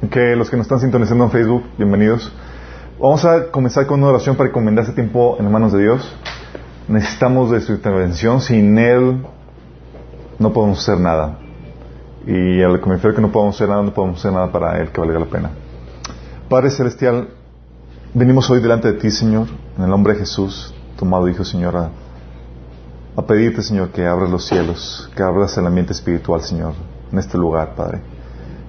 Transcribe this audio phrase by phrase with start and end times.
[0.00, 2.30] Que los que nos están sintonizando en Facebook, bienvenidos.
[3.00, 6.14] Vamos a comenzar con una oración para encomendar este tiempo en manos de Dios.
[6.88, 8.42] Necesitamos de su intervención.
[8.42, 9.24] Sin Él
[10.38, 11.38] no podemos hacer nada.
[12.26, 14.78] Y al que me refiero que no podemos hacer nada, no podemos hacer nada para
[14.78, 15.50] Él que valga la pena.
[16.50, 17.28] Padre Celestial,
[18.12, 19.46] venimos hoy delante de ti, Señor,
[19.78, 21.90] en el nombre de Jesús, tu amado Hijo, Señor, a,
[23.16, 26.74] a pedirte, Señor, que abras los cielos, que abras el ambiente espiritual, Señor,
[27.10, 28.13] en este lugar, Padre.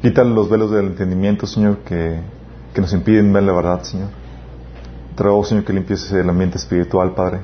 [0.06, 2.20] Quítale los velos del entendimiento, Señor, que,
[2.76, 4.10] que nos impiden ver la verdad, Señor.
[5.16, 7.40] Traigo, Señor, que limpies el ambiente espiritual, Padre.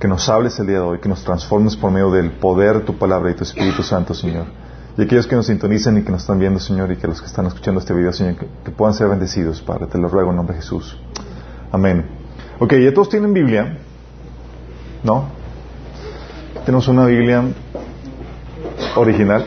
[0.00, 2.80] Que nos hables el día de hoy, que nos transformes por medio del poder de
[2.80, 4.46] tu palabra y tu Espíritu Santo, Señor.
[4.96, 7.26] Y aquellos que nos sintonizan y que nos están viendo, Señor, y que los que
[7.26, 9.86] están escuchando este video, Señor, que, que puedan ser bendecidos, Padre.
[9.86, 10.98] Te lo ruego en nombre de Jesús.
[11.70, 12.06] Amén.
[12.58, 13.76] Ok, ¿ya todos tienen Biblia?
[15.04, 15.26] ¿No?
[16.64, 17.44] Tenemos una Biblia
[18.96, 19.44] original.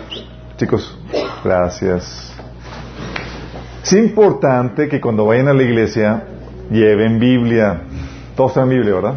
[0.58, 0.96] Chicos,
[1.44, 2.34] gracias.
[3.84, 6.24] Es importante que cuando vayan a la iglesia
[6.70, 7.82] lleven Biblia.
[8.36, 9.16] Todos tienen Biblia, ¿verdad?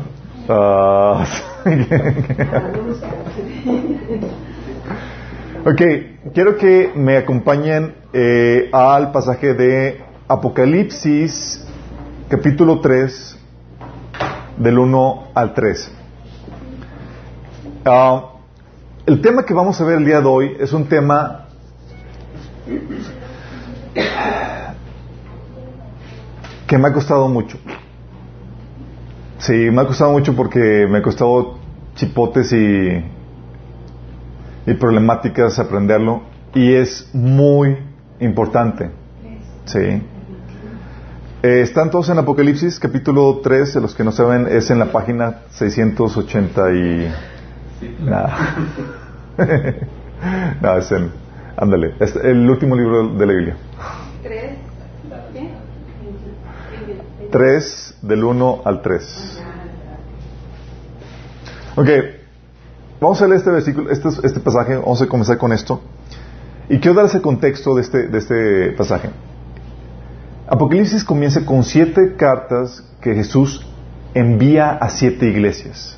[0.48, 1.24] Ah,
[5.64, 5.82] ok,
[6.34, 11.64] quiero que me acompañen eh, al pasaje de Apocalipsis,
[12.28, 13.38] capítulo 3,
[14.56, 15.92] del 1 al 3.
[17.84, 18.30] Ah,
[19.06, 21.41] el tema que vamos a ver el día de hoy es un tema
[26.66, 27.58] que me ha costado mucho.
[29.38, 31.58] Sí, me ha costado mucho porque me ha costado
[31.96, 33.04] chipotes y,
[34.66, 36.22] y problemáticas aprenderlo
[36.54, 37.76] y es muy
[38.20, 38.90] importante.
[39.64, 40.02] Sí.
[41.42, 44.92] Eh, están todos en Apocalipsis, capítulo 3, de los que no saben, es en la
[44.92, 47.12] página 680 y...
[48.04, 48.56] Nada.
[50.62, 51.21] no, es en...
[51.62, 53.56] Ándale, es el último libro de la Biblia.
[57.30, 59.42] 3 del 1 al 3.
[61.76, 61.88] Ok,
[63.00, 65.80] vamos a leer este versículo, este, este pasaje, vamos a comenzar con esto.
[66.68, 69.10] Y quiero dar ese contexto de este, de este pasaje.
[70.48, 73.64] Apocalipsis comienza con siete cartas que Jesús
[74.14, 75.96] envía a siete iglesias.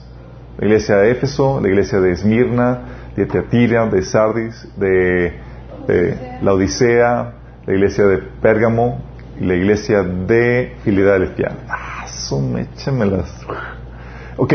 [0.59, 2.81] La iglesia de Éfeso, la iglesia de Esmirna,
[3.17, 5.33] de Teatira, de Sardis, de,
[5.87, 7.35] de la Odisea,
[7.67, 9.01] la iglesia de Pérgamo
[9.41, 11.57] y la iglesia de Filadelfia.
[11.69, 13.31] Ah, son échamelas.
[14.37, 14.55] Ok.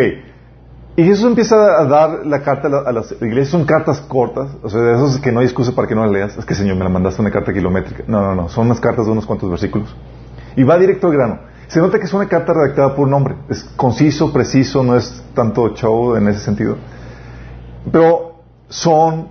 [0.96, 4.82] Y Jesús empieza a dar la carta a las iglesias, son cartas cortas, o sea,
[4.82, 6.38] de esos que no hay excusa para que no las leas.
[6.38, 8.04] Es que, Señor, me la mandaste una carta kilométrica.
[8.08, 9.96] No, no, no, son unas cartas de unos cuantos versículos.
[10.58, 11.40] Y va directo al grano.
[11.68, 13.36] Se nota que es una carta redactada por un hombre.
[13.48, 16.76] Es conciso, preciso, no es tanto show en ese sentido.
[17.90, 19.30] Pero son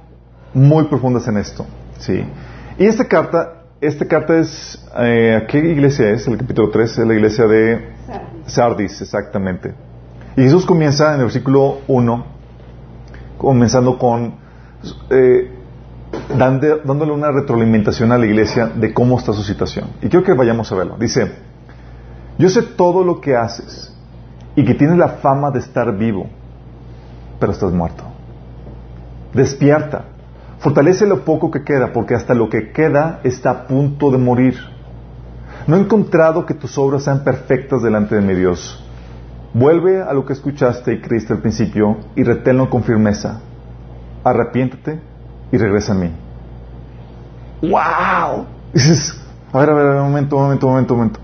[0.55, 1.67] muy profundas en esto.
[1.99, 2.25] ¿Sí?
[2.79, 6.27] Y esta carta, esta carta es, eh, ¿a qué iglesia es?
[6.27, 9.75] El capítulo 3 es la iglesia de Sardis, Sardis exactamente.
[10.37, 12.27] Y Jesús comienza en el versículo 1,
[13.37, 14.35] comenzando con,
[15.11, 15.51] eh,
[16.37, 19.91] dando, dándole una retroalimentación a la iglesia de cómo está su situación.
[20.01, 20.97] Y quiero que vayamos a verlo.
[20.99, 21.33] Dice,
[22.39, 23.93] yo sé todo lo que haces
[24.55, 26.29] y que tienes la fama de estar vivo,
[27.41, 28.05] pero estás muerto.
[29.35, 30.05] Despierta,
[30.59, 34.57] fortalece lo poco que queda, porque hasta lo que queda está a punto de morir.
[35.67, 38.85] No he encontrado que tus obras sean perfectas delante de mi Dios.
[39.55, 43.41] Vuelve a lo que escuchaste y creíste al principio y reténlo con firmeza.
[44.25, 45.01] Arrepiéntete
[45.53, 46.13] y regresa a mí.
[47.63, 48.47] ¡Wow!
[48.73, 49.21] Dices,
[49.53, 51.21] a ver, a ver, un momento, un momento, un momento, un momento.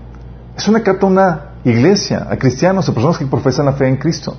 [0.57, 3.97] Es una carta a una iglesia, a cristianos, a personas que profesan la fe en
[3.97, 4.35] Cristo.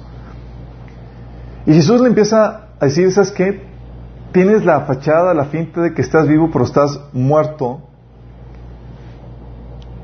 [1.67, 3.76] Y Jesús le empieza a decir, ¿sabes qué?
[4.37, 7.81] Tienes la fachada, la finta de que estás vivo, pero estás muerto.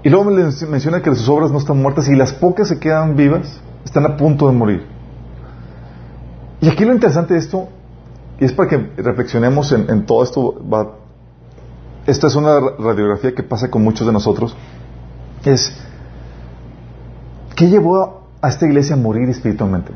[0.03, 3.15] Y luego le menciona que sus obras no están muertas y las pocas se quedan
[3.15, 4.87] vivas están a punto de morir.
[6.62, 7.69] Y aquí lo interesante de esto,
[8.41, 10.54] y es para que reflexionemos en, todo esto,
[12.06, 14.56] esta es una radiografía que pasa con muchos de nosotros,
[15.44, 15.76] es,
[17.55, 19.93] ¿qué llevó a esta iglesia a morir espiritualmente?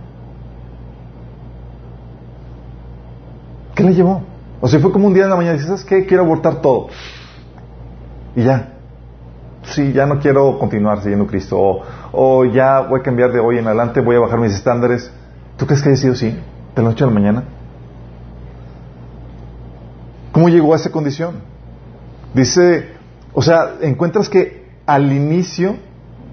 [3.76, 4.22] ¿Qué le llevó?
[4.62, 6.06] O sea, fue como un día en la mañana dices, ¿sabes qué?
[6.06, 6.88] Quiero abortar todo.
[8.34, 8.72] Y ya.
[9.64, 11.58] Sí, ya no quiero continuar siguiendo Cristo.
[11.60, 11.82] O,
[12.12, 15.12] o, ya voy a cambiar de hoy en adelante, voy a bajar mis estándares.
[15.58, 16.30] ¿Tú crees que haya sido así?
[16.30, 17.44] ¿De la noche a la mañana?
[20.32, 21.34] ¿Cómo llegó a esa condición?
[22.32, 22.92] Dice,
[23.34, 25.76] o sea, encuentras que al inicio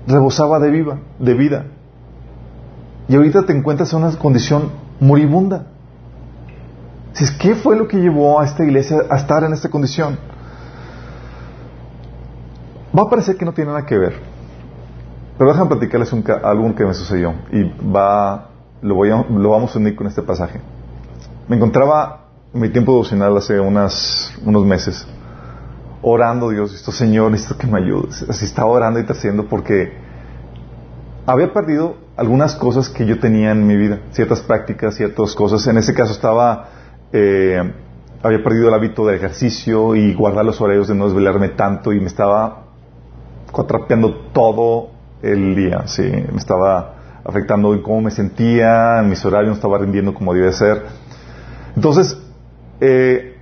[0.08, 1.66] rebosaba de, viva, de vida.
[3.10, 5.73] Y ahorita te encuentras en una condición moribunda.
[7.40, 10.18] ¿Qué fue lo que llevó a esta iglesia a estar en esta condición?
[12.98, 14.14] Va a parecer que no tiene nada que ver.
[15.38, 17.34] Pero déjame platicarles un, algo que me sucedió.
[17.52, 18.50] Y va,
[18.82, 20.60] lo, voy a, lo vamos a unir con este pasaje.
[21.48, 25.08] Me encontraba en mi tiempo devocional hace unas, unos meses
[26.04, 28.24] orando Dios, esto Señor, necesito que me ayudes.
[28.30, 29.94] Así estaba orando y haciendo porque
[31.26, 35.66] había perdido algunas cosas que yo tenía en mi vida, ciertas prácticas, ciertas cosas.
[35.68, 36.70] En ese caso estaba,
[37.14, 37.74] eh,
[38.24, 42.00] había perdido el hábito de ejercicio y guardar los horarios de no desvelarme tanto y
[42.00, 42.64] me estaba
[43.52, 44.90] cuatrapeando todo
[45.22, 49.78] el día, sí, me estaba afectando en cómo me sentía, en mis horarios no estaba
[49.78, 50.84] rindiendo como debe ser.
[51.76, 52.18] Entonces,
[52.82, 53.38] eh,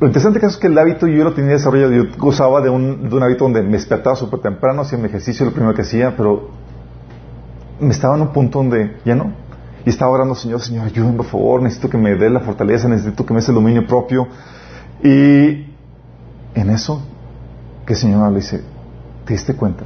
[0.00, 3.14] lo interesante es que el hábito yo lo tenía desarrollado, yo gozaba de un, de
[3.14, 6.48] un hábito donde me despertaba súper temprano, hacía mi ejercicio, lo primero que hacía, pero
[7.78, 9.41] me estaba en un punto donde ya no.
[9.84, 13.26] Y estaba orando, Señor, Señor, ayúdame por favor, necesito que me dé la fortaleza, necesito
[13.26, 14.28] que me dé el dominio propio.
[15.02, 15.66] Y
[16.54, 17.02] en eso,
[17.84, 18.62] que el Señor le dice,
[19.24, 19.84] ¿te diste cuenta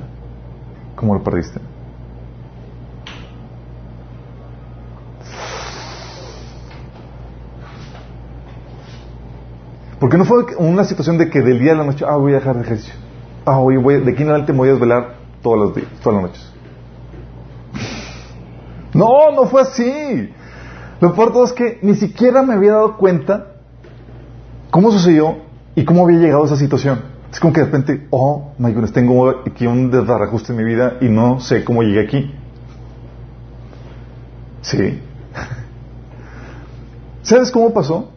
[0.95, 1.61] cómo lo perdiste?
[9.99, 12.37] Porque no fue una situación de que del día a la noche, ah, voy a
[12.37, 12.95] dejar de ejercicio.
[13.47, 16.31] Ah, voy, de aquí en adelante me voy a desvelar todos los días, todas las
[16.31, 16.56] noches.
[18.97, 20.31] No, no fue así.
[21.01, 23.53] Lo peor todo es que ni siquiera me había dado cuenta
[24.71, 25.37] cómo sucedió
[25.75, 27.03] y cómo había llegado a esa situación.
[27.31, 30.97] Es como que de repente, oh my goodness, tengo aquí un desbarajuste en mi vida
[31.03, 32.35] y no sé cómo llegué aquí.
[34.63, 35.01] Sí.
[37.23, 38.11] ¿Sabes cómo pasó?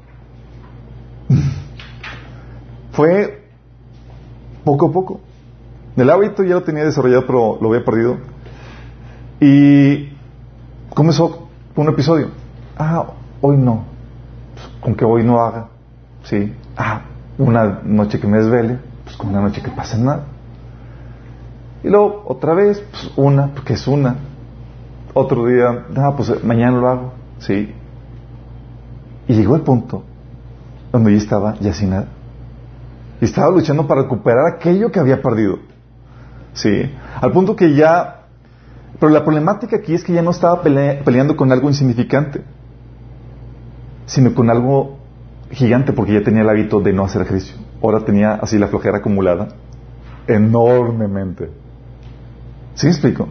[2.94, 3.44] Fue
[4.64, 5.20] poco a poco.
[5.98, 8.18] El hábito ya lo tenía desarrollado, pero lo había perdido.
[9.42, 10.19] Y
[10.94, 12.30] comenzó un episodio.
[12.78, 13.06] Ah,
[13.42, 13.84] hoy no.
[14.54, 15.68] Pues, con que hoy no haga.
[16.24, 16.54] Sí.
[16.78, 17.02] Ah,
[17.38, 18.80] una noche que me desvele.
[19.04, 20.26] Pues con una noche que pase nada.
[21.84, 24.18] Y luego otra vez, pues una, porque es una.
[25.14, 27.14] Otro día, ah, pues mañana lo hago.
[27.40, 27.74] Sí.
[29.28, 30.04] Y llegó el punto
[30.92, 32.08] donde yo estaba ya sin nada.
[33.22, 35.60] Y estaba luchando para recuperar aquello que había perdido.
[36.54, 36.92] Sí.
[37.22, 38.19] Al punto que ya...
[39.00, 42.42] Pero la problemática aquí es que ya no estaba peleando con algo insignificante,
[44.06, 44.98] sino con algo
[45.52, 47.56] gigante, porque ya tenía el hábito de no hacer ejercicio.
[47.82, 49.50] Ahora tenía así la flojera acumulada
[50.28, 51.50] enormemente.
[52.76, 53.28] ¿Sí me explico?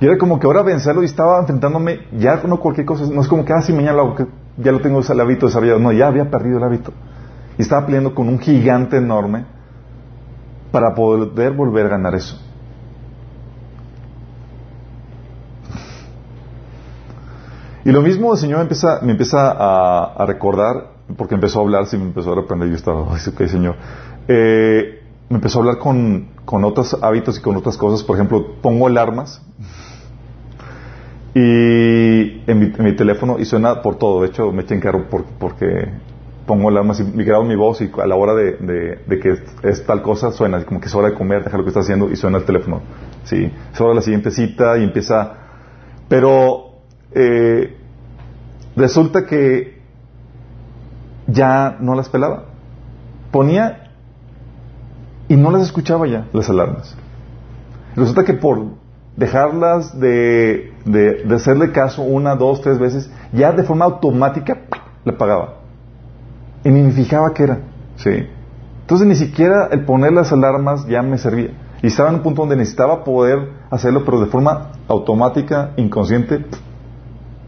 [0.00, 3.28] Y era como que ahora vencerlo y estaba enfrentándome ya no cualquier cosa, no es
[3.28, 4.26] como que, ah, sí, mañana lo hago, que
[4.56, 5.78] ya lo tengo el hábito desarrollado.
[5.78, 6.92] No, ya había perdido el hábito.
[7.58, 9.44] Y estaba peleando con un gigante enorme
[10.72, 12.40] para poder volver a ganar eso.
[17.84, 21.96] Y lo mismo el Señor empieza, me empieza a, recordar, porque empezó a hablar, sí
[21.96, 23.76] me empezó a reprender, yo estaba, ok Señor.
[24.28, 28.60] Eh, me empezó a hablar con, con, otros hábitos y con otras cosas, por ejemplo,
[28.60, 29.42] pongo alarmas
[31.34, 35.06] y en mi, teléfono y suena por todo, de hecho me eché en carro
[35.38, 35.88] porque
[36.46, 39.38] pongo alarmas y me grabo mi voz y a la hora de, que
[39.68, 42.10] es, tal cosa suena, como que es hora de comer, deja lo que estás haciendo
[42.10, 42.82] y suena el teléfono.
[43.24, 43.50] ¿sí?
[43.72, 45.38] Es hora de la siguiente cita y empieza...
[46.08, 46.71] Pero
[47.14, 47.76] eh,
[48.76, 49.80] resulta que
[51.26, 52.44] ya no las pelaba.
[53.30, 53.90] Ponía
[55.28, 56.96] y no las escuchaba ya, las alarmas.
[57.96, 58.62] Resulta que por
[59.16, 64.58] dejarlas de, de, de hacerle caso una, dos, tres veces, ya de forma automática
[65.04, 65.54] le pagaba.
[66.64, 67.60] Y ni me fijaba qué era.
[67.96, 68.28] ¿sí?
[68.82, 71.50] Entonces ni siquiera el poner las alarmas ya me servía.
[71.82, 76.44] Y estaba en un punto donde necesitaba poder hacerlo, pero de forma automática, inconsciente,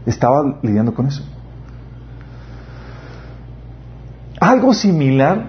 [0.05, 1.23] estaba lidiando con eso.
[4.39, 5.47] Algo similar,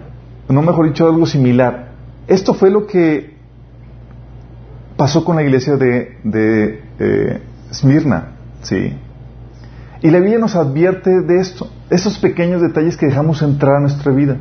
[0.49, 1.93] no mejor dicho, algo similar.
[2.29, 3.37] Esto fue lo que
[4.97, 7.43] pasó con la iglesia de, de eh,
[8.63, 8.97] ¿sí?
[10.03, 14.13] Y la Biblia nos advierte de esto, esos pequeños detalles que dejamos entrar a nuestra
[14.13, 14.37] vida,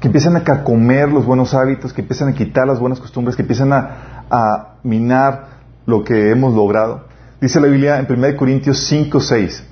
[0.00, 3.42] que empiezan a carcomer los buenos hábitos, que empiezan a quitar las buenas costumbres, que
[3.42, 5.48] empiezan a, minar
[5.84, 7.05] lo que hemos logrado.
[7.40, 9.64] Dice la Biblia en 1 Corintios 5, 6.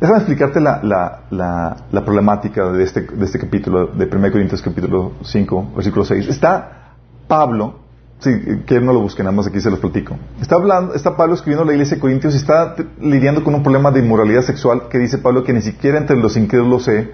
[0.00, 5.12] Déjame explicarte la, la, la, problemática de este, de este capítulo, de 1 Corintios capítulo
[5.22, 6.28] 5, versículo 6.
[6.28, 6.94] Está
[7.26, 7.88] Pablo
[8.20, 8.30] Sí,
[8.66, 10.16] que no lo busquen, nada más aquí se los platico.
[10.40, 13.92] Está hablando, está Pablo escribiendo la iglesia de Corintios y está lidiando con un problema
[13.92, 17.12] de inmoralidad sexual que dice Pablo que ni siquiera entre los incrédulos se,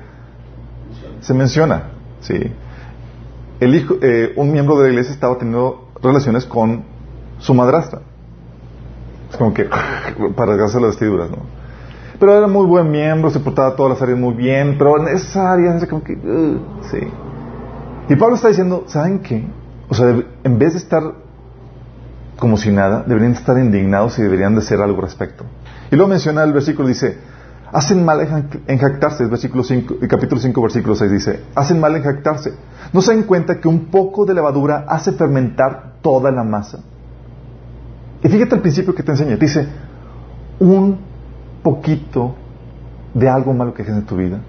[1.21, 1.91] se menciona.
[2.21, 2.41] Sí.
[3.61, 6.85] El hijo, eh, un miembro de la iglesia estaba teniendo relaciones con
[7.39, 8.01] su madrastra.
[9.39, 9.65] Como que
[10.37, 11.39] para rasgarse las vestiduras, ¿no?
[12.19, 15.53] Pero era muy buen miembro, se portaba todas las áreas muy bien, pero en esa
[15.53, 16.59] área, como que, uh,
[16.91, 17.01] sí.
[18.09, 19.45] Y Pablo está diciendo, ¿saben qué?
[19.89, 21.03] o sea, en vez de estar
[22.39, 25.45] como si nada, deberían estar indignados y deberían de hacer algo al respecto.
[25.91, 27.17] Y luego menciona el versículo, dice,
[27.73, 28.21] hacen mal
[28.67, 32.55] en jactarse, versículo 5, el capítulo 5, versículo 6 dice, hacen mal en jactarse.
[32.93, 36.81] No se dan cuenta que un poco de levadura hace fermentar toda la masa.
[38.25, 39.69] Y fíjate el principio que te enseña, dice,
[40.59, 40.99] un
[41.63, 42.35] poquito
[43.13, 44.41] de algo malo que haces en tu vida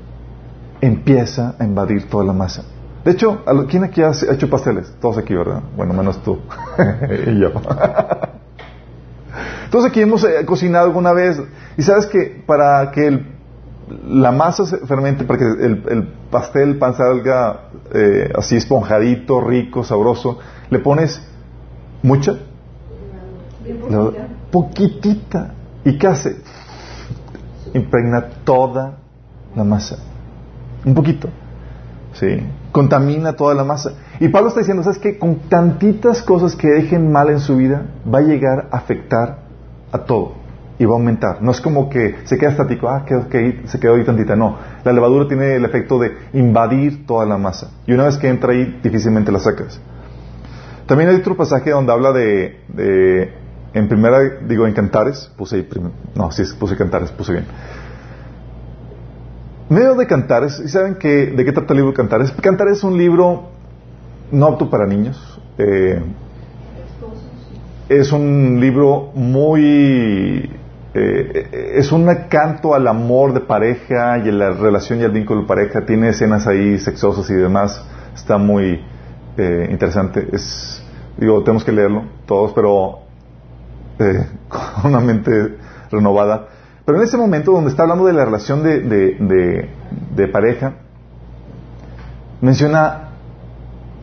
[0.80, 2.64] empieza a invadir toda la masa.
[3.04, 4.92] De hecho, ¿quién aquí ha hecho pasteles?
[5.02, 5.62] Todos aquí, ¿verdad?
[5.76, 6.40] Bueno, menos tú
[7.28, 7.52] y yo.
[9.70, 11.42] Todos aquí hemos eh, cocinado alguna vez
[11.78, 13.26] y sabes que para que
[14.08, 19.84] la masa se fermente, para que el, pastel, el pan salga eh, así esponjadito, rico,
[19.84, 20.40] sabroso,
[20.70, 21.22] le pones
[22.02, 22.38] mucha,
[24.52, 25.54] poquitita.
[25.84, 26.38] ¿Y qué hace?
[27.74, 28.98] Impregna toda
[29.56, 29.98] la masa.
[30.86, 31.30] Un poquito.
[32.16, 32.40] ¿sí?
[32.72, 33.94] Contamina toda la masa.
[34.20, 35.18] Y Pablo está diciendo, ¿sabes qué?
[35.18, 39.40] Con tantitas cosas que dejen mal en su vida, va a llegar a afectar
[39.92, 40.34] a todo
[40.78, 41.42] y va a aumentar.
[41.42, 44.36] No es como que se queda estático, ah, se quedó ahí tantita.
[44.36, 47.72] No, la levadura tiene el efecto de invadir toda la masa.
[47.86, 49.80] Y una vez que entra ahí, difícilmente la sacas.
[50.86, 53.34] También hay otro pasaje donde habla de
[53.76, 55.70] en primera, digo, en Cantares, puse ahí,
[56.16, 57.46] no, sí, puse Cantares, puse bien
[59.70, 62.32] medio de Cantares, ¿y saben que, de qué trata el libro Cantares?
[62.42, 63.50] Cantares es un libro
[64.32, 65.40] no apto para niños.
[65.58, 66.02] Eh,
[67.90, 70.52] es un libro muy...
[70.98, 75.42] Eh, es un canto al amor de pareja y a la relación y al vínculo
[75.42, 75.86] de pareja.
[75.86, 77.84] Tiene escenas ahí sexosas y demás.
[78.16, 78.82] Está muy
[79.38, 80.28] eh, interesante.
[80.32, 80.82] Es,
[81.18, 83.00] digo, tenemos que leerlo todos, pero
[84.48, 85.58] con una mente
[85.92, 86.48] renovada.
[86.86, 90.74] Pero en ese momento donde está hablando de la relación de, pareja,
[92.42, 93.10] menciona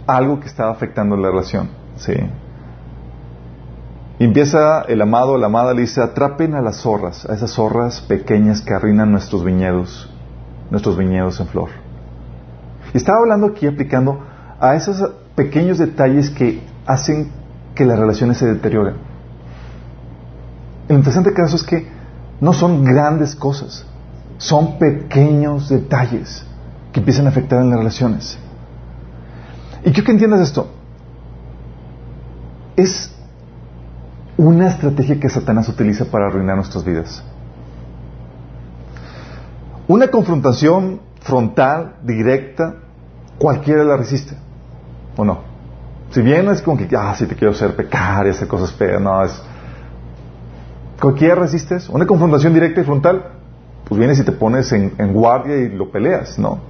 [0.07, 1.71] algo que estaba afectando la relación.
[1.97, 2.15] ¿sí?
[4.19, 8.63] Empieza el amado, la amada le dice, atrapen a las zorras, a esas zorras pequeñas
[8.63, 10.11] que arruinan nuestros viñedos,
[10.71, 11.71] nuestros viñedos en flor.
[12.93, 14.21] Y estaba hablando aquí aplicando
[14.61, 17.31] a esos pequeños detalles que hacen
[17.75, 19.12] que las relaciones se deterioren.
[20.89, 21.87] El interesante caso es que
[22.41, 23.85] no son grandes cosas,
[24.39, 26.45] son pequeños detalles
[26.93, 28.39] que empiezan a afectar en las relaciones.
[29.85, 30.71] Y quiero que entiendas esto.
[32.77, 33.13] Es
[34.37, 37.23] una estrategia que Satanás utiliza para arruinar nuestras vidas.
[39.89, 42.77] Una confrontación frontal, directa,
[43.39, 44.37] cualquiera la resiste.
[45.17, 45.41] ¿O no?
[46.11, 49.01] Si bien es como que, ah, si te quiero hacer pecar y hacer cosas feas,
[49.01, 49.43] no, es,
[51.03, 51.93] Cualquiera resiste eso.
[51.93, 53.25] Una confrontación directa y frontal,
[53.89, 56.61] pues vienes y te pones en, guardia y lo peleas, ¿no?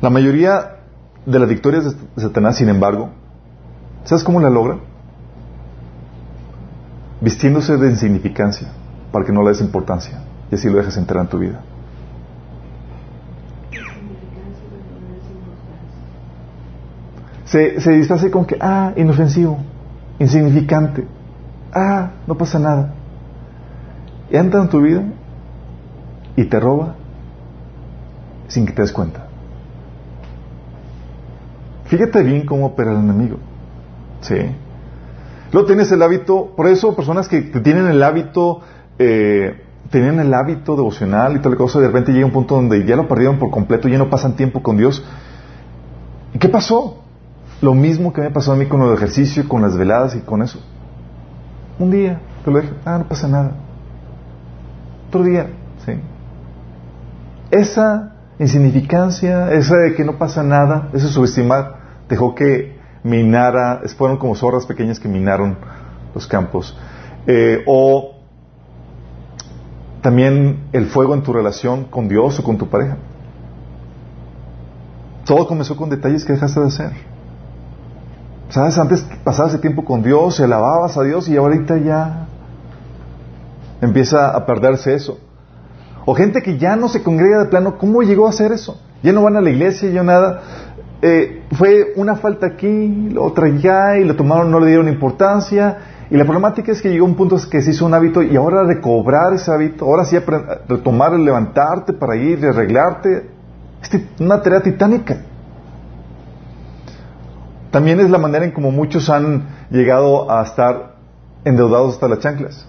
[0.00, 0.76] La mayoría
[1.26, 3.10] de las victorias de Satanás, sin embargo,
[4.04, 4.78] ¿sabes cómo la logra?
[7.20, 8.68] Vistiéndose de insignificancia
[9.12, 11.60] para que no le des importancia y así lo dejes entrar en tu vida.
[17.44, 19.58] Se, se con que, ah, inofensivo,
[20.18, 21.06] insignificante,
[21.74, 22.94] ah, no pasa nada
[24.32, 25.04] entra en tu vida
[26.36, 26.96] y te roba
[28.48, 29.28] sin que te des cuenta.
[31.84, 33.36] Fíjate bien cómo opera el enemigo.
[34.22, 34.36] ¿Sí?
[35.52, 38.60] Luego tienes el hábito, por eso personas que, tienen el hábito,
[38.98, 42.96] eh, tenían el hábito devocional y tal cosa, de repente llega un punto donde ya
[42.96, 45.04] lo perdieron por completo, ya no pasan tiempo con Dios.
[46.32, 47.02] ¿Y qué pasó?
[47.60, 50.42] Lo mismo que me pasó a mí con el ejercicio, con las veladas y con
[50.42, 50.60] eso.
[51.78, 53.52] Un día, te lo dije, ah, no pasa nada
[55.12, 55.46] otro día.
[55.84, 55.92] ¿sí?
[57.50, 61.76] Esa insignificancia, esa de que no pasa nada, ese subestimar,
[62.08, 65.58] dejó que minara, fueron como zorras pequeñas que minaron
[66.14, 66.76] los campos.
[67.26, 68.14] Eh, o
[70.00, 72.96] también el fuego en tu relación con Dios o con tu pareja.
[75.26, 76.92] Todo comenzó con detalles que dejaste de hacer.
[78.48, 78.78] ¿Sabes?
[78.78, 82.26] Antes pasabas el tiempo con Dios, alababas a Dios y ahorita ya
[83.82, 85.18] empieza a perderse eso.
[86.06, 88.80] O gente que ya no se congrega de plano, ¿cómo llegó a hacer eso?
[89.02, 90.40] Ya no van a la iglesia, ya nada.
[91.02, 95.78] Eh, fue una falta aquí, otra allá, y lo tomaron, no le dieron importancia.
[96.10, 98.62] Y la problemática es que llegó un punto que se hizo un hábito y ahora
[98.64, 100.16] recobrar ese hábito, ahora sí
[100.68, 103.30] retomar el levantarte para ir y arreglarte,
[103.82, 105.22] es una tarea titánica.
[107.70, 110.96] También es la manera en como muchos han llegado a estar
[111.44, 112.66] endeudados hasta las chanclas.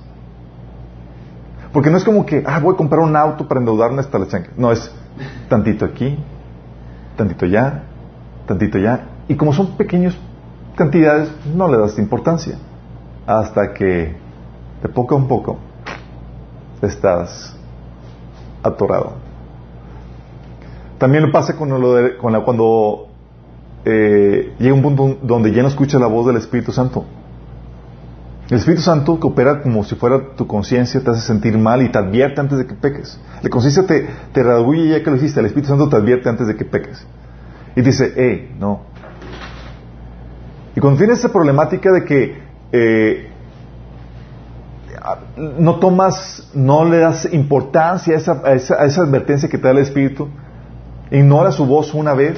[1.73, 4.27] Porque no es como que, ah, voy a comprar un auto para endeudarme hasta la
[4.27, 4.53] chancla.
[4.55, 4.93] No, es
[5.49, 6.17] tantito aquí,
[7.17, 7.83] tantito allá,
[8.45, 9.07] tantito allá.
[9.27, 10.15] Y como son pequeños
[10.75, 12.59] cantidades no le das importancia.
[13.25, 14.15] Hasta que
[14.83, 15.57] de poco a poco
[16.81, 17.57] estás
[18.61, 19.13] atorado.
[20.99, 23.07] También pasa con, lo de, con la, cuando
[23.83, 27.03] eh, llega un punto donde ya no escuchas la voz del Espíritu Santo.
[28.53, 31.89] El Espíritu Santo que opera como si fuera tu conciencia, te hace sentir mal y
[31.89, 33.19] te advierte antes de que peques.
[33.41, 36.55] La conciencia te, te ya que lo hiciste, el Espíritu Santo te advierte antes de
[36.55, 37.03] que peques.
[37.75, 38.81] Y dice, eh, no.
[40.75, 43.31] Y cuando tienes esa problemática de que eh,
[45.35, 49.79] no tomas, no le das importancia a esa, a esa, advertencia que te da el
[49.79, 50.29] Espíritu,
[51.09, 52.37] ignora su voz una vez,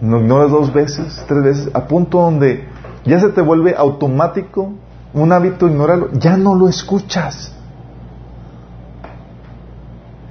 [0.00, 2.64] no ignoras dos veces, tres veces, a punto donde
[3.04, 4.72] ya se te vuelve automático
[5.14, 7.54] un hábito ignorarlo, ya no lo escuchas.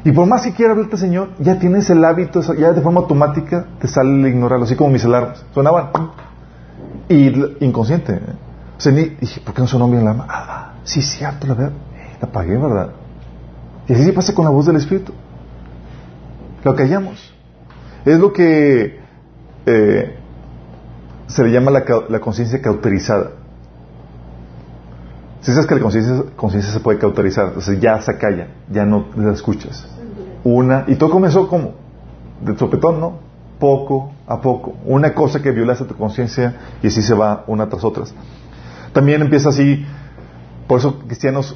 [0.03, 3.65] Y por más que quiera hablarte, Señor, ya tienes el hábito, ya de forma automática
[3.79, 5.43] te sale el ignorarlo, así como mis alarmas.
[5.53, 5.89] Sonaban.
[7.09, 7.27] Y
[7.65, 8.13] inconsciente.
[8.13, 8.21] ¿eh?
[8.77, 10.25] Sea, dije, ¿por qué no sonó la alarma?
[10.29, 11.73] Ah, sí, cierto, la verdad.
[12.21, 12.91] La apagué, ¿verdad?
[13.87, 15.13] Y así se pasa con la voz del Espíritu.
[16.63, 17.33] Lo callamos.
[18.05, 18.99] Es lo que
[19.65, 20.17] eh,
[21.27, 23.31] se le llama la, conciencia cauterizada.
[25.47, 25.81] Si sabes que la
[26.35, 29.87] conciencia se puede cauterizar, entonces ya se calla, ya no la escuchas.
[30.43, 31.75] Una, y todo comenzó como,
[32.41, 33.19] de sopetón, ¿no?
[33.57, 34.75] Poco a poco.
[34.83, 38.13] Una cosa que violaste tu conciencia y así se va una tras otras.
[38.91, 39.85] También empieza así,
[40.67, 41.55] por eso cristianos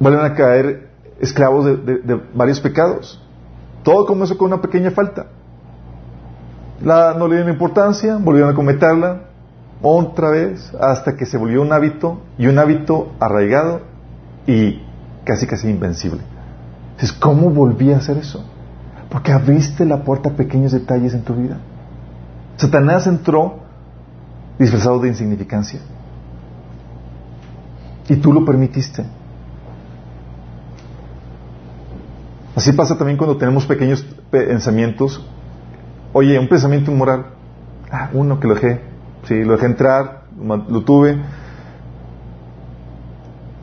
[0.00, 3.22] vuelven a caer esclavos de varios pecados.
[3.84, 5.26] Todo comenzó con una pequeña falta
[6.82, 9.20] la, no le dieron importancia, volvieron a cometerla
[9.86, 13.82] otra vez hasta que se volvió un hábito y un hábito arraigado
[14.46, 14.82] y
[15.24, 16.20] casi casi invencible.
[16.92, 18.44] Entonces, ¿cómo volví a hacer eso?
[19.10, 21.58] Porque abriste la puerta a pequeños detalles en tu vida.
[22.56, 23.60] Satanás entró
[24.58, 25.80] disfrazado de insignificancia.
[28.08, 29.04] Y tú lo permitiste.
[32.54, 35.22] Así pasa también cuando tenemos pequeños pensamientos
[36.16, 37.26] Oye, un pensamiento inmoral.
[37.90, 38.80] Ah, uno que lo dejé.
[39.26, 41.18] Sí, lo dejé entrar, lo tuve.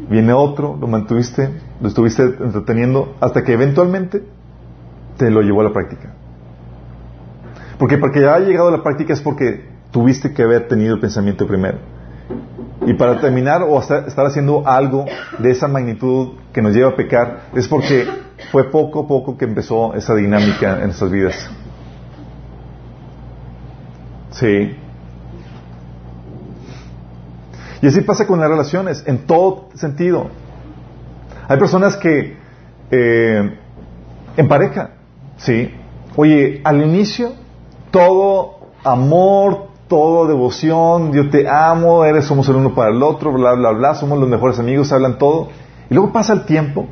[0.10, 1.50] Viene otro, lo mantuviste,
[1.80, 4.24] lo estuviste entreteniendo, hasta que eventualmente
[5.18, 6.14] te lo llevó a la práctica.
[7.80, 10.96] Porque para que ya haya llegado a la práctica es porque tuviste que haber tenido
[10.96, 11.78] el pensamiento primero.
[12.86, 15.06] Y para terminar o estar haciendo algo
[15.40, 18.06] de esa magnitud que nos lleva a pecar, es porque
[18.52, 21.50] fue poco a poco que empezó esa dinámica en nuestras vidas.
[24.32, 24.76] Sí.
[27.84, 30.28] Y así pasa con las relaciones, en todo sentido.
[31.50, 32.38] Hay personas que,
[32.90, 33.58] eh,
[34.38, 34.92] en pareja,
[35.36, 35.70] sí.
[36.16, 37.34] Oye, al inicio,
[37.92, 43.52] todo amor, todo devoción, yo te amo, eres, somos el uno para el otro, bla,
[43.52, 45.50] bla, bla, somos los mejores amigos, hablan todo.
[45.90, 46.88] Y luego pasa el tiempo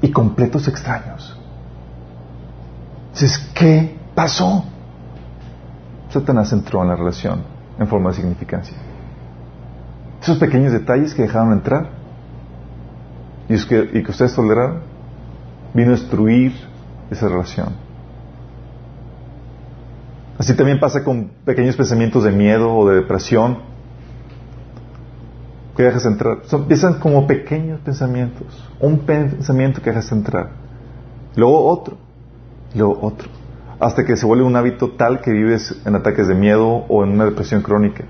[0.00, 1.38] y completos extraños.
[3.54, 4.64] ¿qué pasó?
[6.08, 7.42] Satanás entró en la relación
[7.78, 8.78] en forma de significancia.
[10.24, 11.90] Esos pequeños detalles que dejaron entrar
[13.46, 14.80] y, que, ustedes toleraron,
[15.74, 16.54] vino a destruir
[17.10, 17.74] esa relación.
[20.38, 23.58] Así también pasa con pequeños pensamientos de miedo o de depresión
[25.76, 26.38] que dejas entrar.
[26.46, 28.46] Son, empiezan como pequeños pensamientos.
[28.80, 30.52] Un pensamiento que dejas entrar.
[31.36, 31.98] Luego otro.
[32.74, 33.28] Luego otro
[33.78, 37.10] hasta que se vuelve un hábito tal que vives en ataques de miedo o en
[37.10, 38.04] una depresión crónica.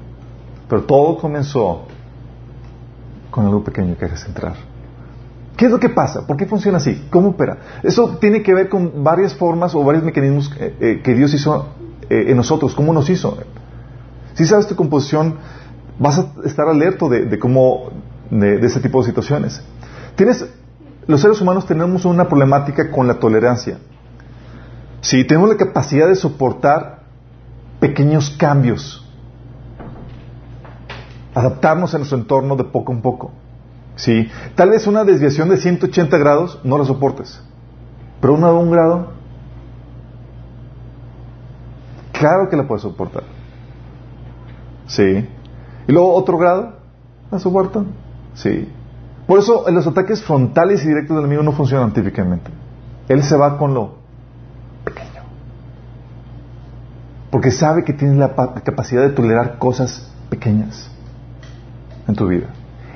[0.68, 1.87] Pero todo comenzó
[3.35, 4.55] con algo pequeño que haces entrar.
[5.57, 6.25] ¿Qué es lo que pasa?
[6.25, 7.09] ¿Por qué funciona así?
[7.11, 7.59] ¿Cómo opera?
[7.83, 11.66] Eso tiene que ver con varias formas o varios mecanismos eh, eh, que Dios hizo
[12.09, 12.77] eh, en nosotros.
[12.77, 13.37] ¿Cómo nos hizo?
[14.35, 15.35] Si sabes tu composición,
[15.99, 17.90] vas a estar alerto de, cómo,
[18.31, 19.61] de, de, ese tipo de situaciones.
[20.14, 20.47] Tienes,
[21.09, 23.79] los seres humanos tenemos una problemática con la tolerancia.
[25.01, 27.01] Si tenemos la capacidad de soportar
[27.81, 29.04] pequeños cambios,
[31.35, 33.33] adaptarnos a nuestro entorno de poco en poco.
[33.97, 34.29] ¿Sí?
[34.55, 37.40] Tal vez una desviación de 180 grados no la soportes,
[38.20, 39.12] pero una de un grado,
[42.12, 43.23] claro que la puedes soportar.
[44.87, 45.29] ¿Sí?
[45.87, 46.75] Y luego otro grado,
[47.31, 47.87] ¿la soportan?
[48.35, 48.68] Sí.
[49.27, 52.51] Por eso los ataques frontales y directos del enemigo no funcionan típicamente.
[53.09, 54.05] Él se va con lo
[57.31, 60.93] Porque sabe que tienes la capacidad de tolerar cosas pequeñas
[62.07, 62.47] en tu vida.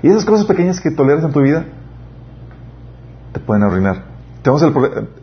[0.03, 1.64] Y esas cosas pequeñas que toleras en tu vida
[3.33, 4.05] te pueden arruinar.
[4.42, 4.62] Tenemos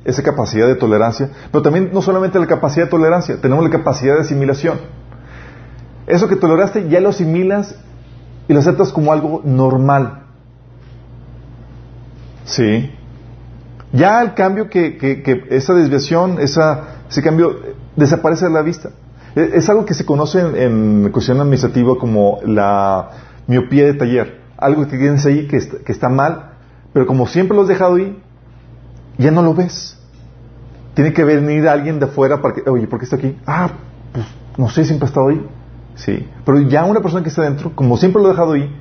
[0.04, 4.15] esa capacidad de tolerancia, pero también no solamente la capacidad de tolerancia, tenemos la capacidad
[4.15, 4.80] de asimilación.
[6.06, 7.76] eso que toleraste ya lo asimilas
[8.48, 10.26] y lo aceptas como algo normal.
[12.45, 12.91] Sí.
[13.91, 17.56] Ya el cambio que, que, esa desviación, esa, ese cambio
[17.95, 18.91] desaparece de la vista.
[19.36, 23.10] E, es, algo que se conoce en, cuestión administrativa como la
[23.47, 24.41] miopía de taller.
[24.58, 25.58] Algo que tienes ahí que
[25.91, 26.53] está, mal,
[26.93, 28.21] pero como siempre lo has dejado ahí,
[29.17, 29.97] ya no lo ves.
[30.93, 33.38] Tiene que venir alguien de afuera para que, oye, ¿por qué está aquí?
[33.45, 33.69] Ah,
[34.13, 34.25] pues
[34.58, 35.45] no sé, siempre ha estado ahí.
[35.95, 36.27] Sí.
[36.45, 38.73] Pero ya una persona que está dentro, como siempre lo ha dejado ahí,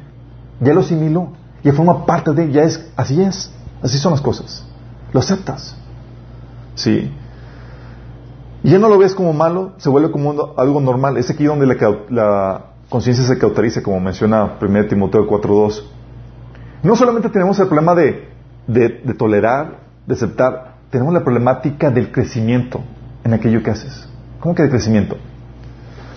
[0.60, 1.32] ya lo asimiló.
[1.62, 3.50] Ya forma parte de, ya es, así es.
[3.82, 4.64] Así son las cosas.
[5.12, 5.76] Lo aceptas.
[6.74, 7.10] Sí.
[8.62, 11.16] Y ya no lo ves como malo, se vuelve como algo normal.
[11.16, 15.82] Es aquí donde la, conciencia se cauteriza, como menciona 1 Timoteo 4.2.
[16.84, 18.28] No solamente tenemos el problema de,
[18.68, 22.84] de, de tolerar, de aceptar, tenemos la problemática del crecimiento
[23.24, 24.08] en aquello que haces.
[24.38, 25.16] ¿Cómo que de crecimiento?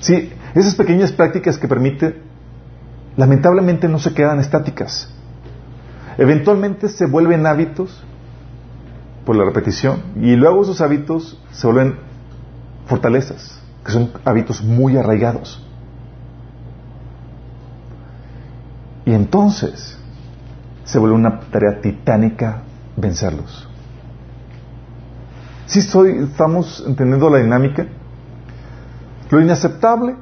[0.02, 2.22] Sí, esas pequeñas prácticas que permite,
[3.16, 5.12] lamentablemente no se quedan estáticas.
[6.20, 8.06] Eventualmente se vuelven hábitos
[9.26, 11.96] por la repetición y luego esos hábitos se vuelven
[12.86, 15.67] fortalezas, que son hábitos muy arraigados.
[19.08, 19.98] Y entonces
[20.84, 22.64] se vuelve una tarea titánica
[22.98, 23.70] vencerlos.
[25.66, 27.88] Si estamos entendiendo la dinámica,
[29.30, 30.18] lo inaceptable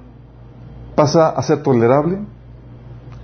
[0.93, 2.19] pasa a ser tolerable,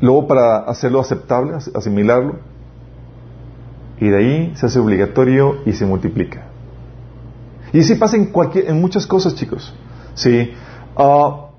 [0.01, 2.39] luego para hacerlo aceptable, asimilarlo,
[3.99, 6.47] y de ahí se hace obligatorio y se multiplica.
[7.71, 9.75] Y así pasa en, cualquier, en muchas cosas, chicos.
[10.15, 10.55] Sí.
[10.97, 11.49] Ah,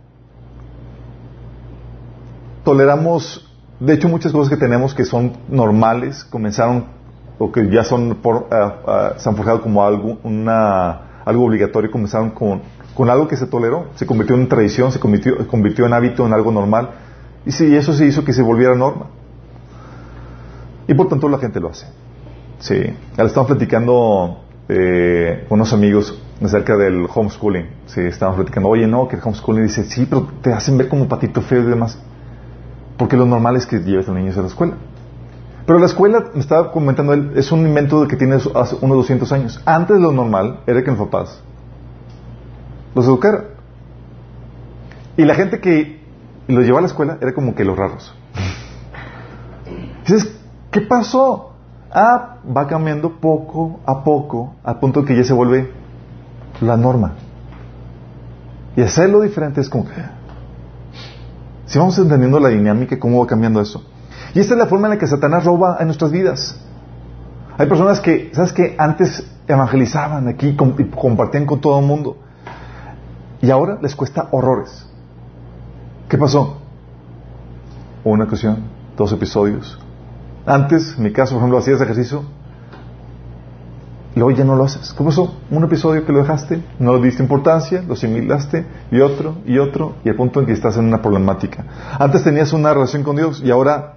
[2.64, 3.48] toleramos,
[3.84, 6.86] de hecho, muchas cosas que tenemos que son normales, comenzaron,
[7.38, 11.90] o que ya son, por, ah, ah, se han forjado como algo, una, algo obligatorio,
[11.90, 12.62] comenzaron con
[12.94, 16.32] con algo que se toleró, se convirtió en tradición, se convirtió, convirtió en hábito, en
[16.32, 16.90] algo normal.
[17.46, 19.06] Y sí, eso se hizo que se volviera norma.
[20.86, 21.86] Y por tanto la gente lo hace.
[22.58, 22.80] Sí.
[23.12, 27.66] Ahora estamos platicando eh, con unos amigos acerca del homeschooling.
[27.86, 31.08] Sí, estamos platicando, oye, no, que el homeschooling dice, sí, pero te hacen ver como
[31.08, 31.98] patito feo y demás.
[33.02, 34.74] Porque lo normal es que lleves a los niños a la escuela.
[35.66, 39.32] Pero la escuela, me estaba comentando él, es un invento que tiene hace unos 200
[39.32, 39.60] años.
[39.66, 41.42] Antes lo normal era que los papás
[42.94, 43.46] los educaron.
[45.16, 46.00] Y la gente que
[46.46, 48.14] los llevaba a la escuela era como que los raros.
[50.06, 50.36] Dices,
[50.70, 51.54] ¿qué pasó?
[51.92, 55.72] Ah, va cambiando poco a poco, al punto que ya se vuelve
[56.60, 57.14] la norma.
[58.76, 59.86] Y hacerlo diferente es como.
[61.72, 63.82] Si vamos entendiendo la dinámica, cómo va cambiando eso.
[64.34, 66.54] Y esta es la forma en la que Satanás roba en nuestras vidas.
[67.56, 68.76] Hay personas que, ¿sabes qué?
[68.78, 72.18] Antes evangelizaban aquí y compartían con todo el mundo.
[73.40, 74.86] Y ahora les cuesta horrores.
[76.10, 76.58] ¿Qué pasó?
[78.04, 79.78] Una ocasión, dos episodios.
[80.44, 82.22] Antes, en mi caso, por ejemplo, hacías ejercicio,
[84.14, 84.92] y hoy ya no lo haces.
[84.92, 85.34] ¿Qué pasó?
[85.50, 89.94] Un episodio que lo dejaste, no le diste importancia, lo asimilaste, y otro, y otro,
[90.04, 91.64] y al punto en que estás en una problemática.
[91.98, 93.94] Antes tenías una relación con Dios y ahora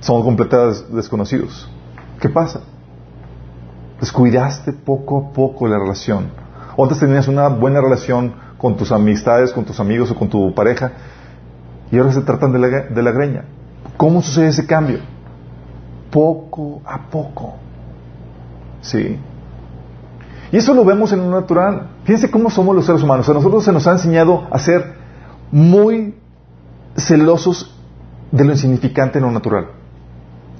[0.00, 1.68] somos completamente desconocidos.
[2.20, 2.60] ¿Qué pasa?
[4.00, 6.30] Descuidaste poco a poco la relación.
[6.78, 10.92] Antes tenías una buena relación con tus amistades, con tus amigos o con tu pareja,
[11.90, 13.44] y ahora se tratan de la, de la greña.
[13.96, 15.00] ¿Cómo sucede ese cambio?
[16.10, 17.54] Poco a poco.
[18.80, 19.18] ¿Sí?
[20.50, 21.88] Y eso lo vemos en lo natural.
[22.04, 23.28] Fíjense cómo somos los seres humanos.
[23.28, 24.94] A nosotros se nos ha enseñado a ser
[25.50, 26.14] muy
[26.96, 27.74] celosos
[28.32, 29.68] de lo insignificante en lo natural.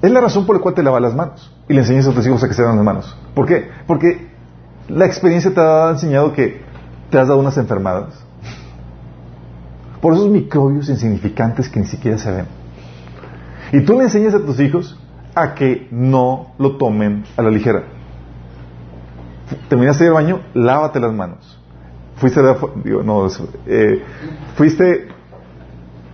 [0.03, 2.27] Es la razón por la cual te lavas las manos y le enseñas a tus
[2.27, 3.17] hijos a que se laven las manos.
[3.35, 3.71] ¿Por qué?
[3.87, 4.29] Porque
[4.89, 6.63] la experiencia te ha enseñado que
[7.11, 8.15] te has dado unas enfermedades.
[10.01, 12.47] Por esos microbios insignificantes que ni siquiera se ven.
[13.73, 14.97] Y tú le enseñas a tus hijos
[15.42, 17.85] a que no lo tomen a la ligera.
[19.68, 21.59] Terminaste el baño, lávate las manos.
[22.16, 22.40] Fuiste,
[22.85, 23.29] digo, no,
[23.66, 24.03] eh,
[24.57, 25.09] fuiste,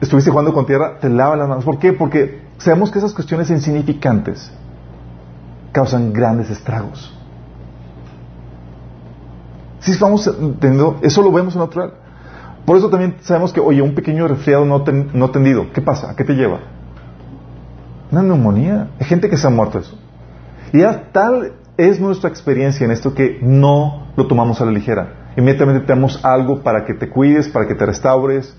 [0.01, 1.65] estuviste jugando con tierra, te lava las manos.
[1.65, 1.93] ¿Por qué?
[1.93, 4.53] Porque sabemos que esas cuestiones insignificantes
[5.73, 7.13] causan grandes estragos.
[9.81, 11.95] Si estamos teniendo, eso lo vemos en natural.
[12.65, 16.11] Por eso también sabemos que, oye, un pequeño resfriado no, no tendido, ¿qué pasa?
[16.11, 16.61] ¿A qué te lleva?
[18.15, 18.91] Una neumonía.
[19.01, 19.99] Hay gente que se ha muerto eso.
[20.73, 25.33] Y ya tal es nuestra experiencia en esto que no lo tomamos a la ligera.
[25.37, 28.57] Inmediatamente tenemos algo para que te cuides, para que te restaures,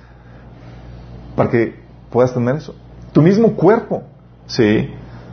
[1.38, 2.76] para que puedas tener eso
[3.14, 4.04] tu mismo cuerpo.
[4.46, 4.90] ¿Sí?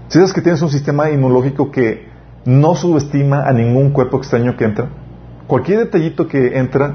[0.07, 2.07] Si sabes que tienes un sistema inmunológico que
[2.45, 4.89] no subestima a ningún cuerpo extraño que entra,
[5.49, 6.95] cualquier detallito que entra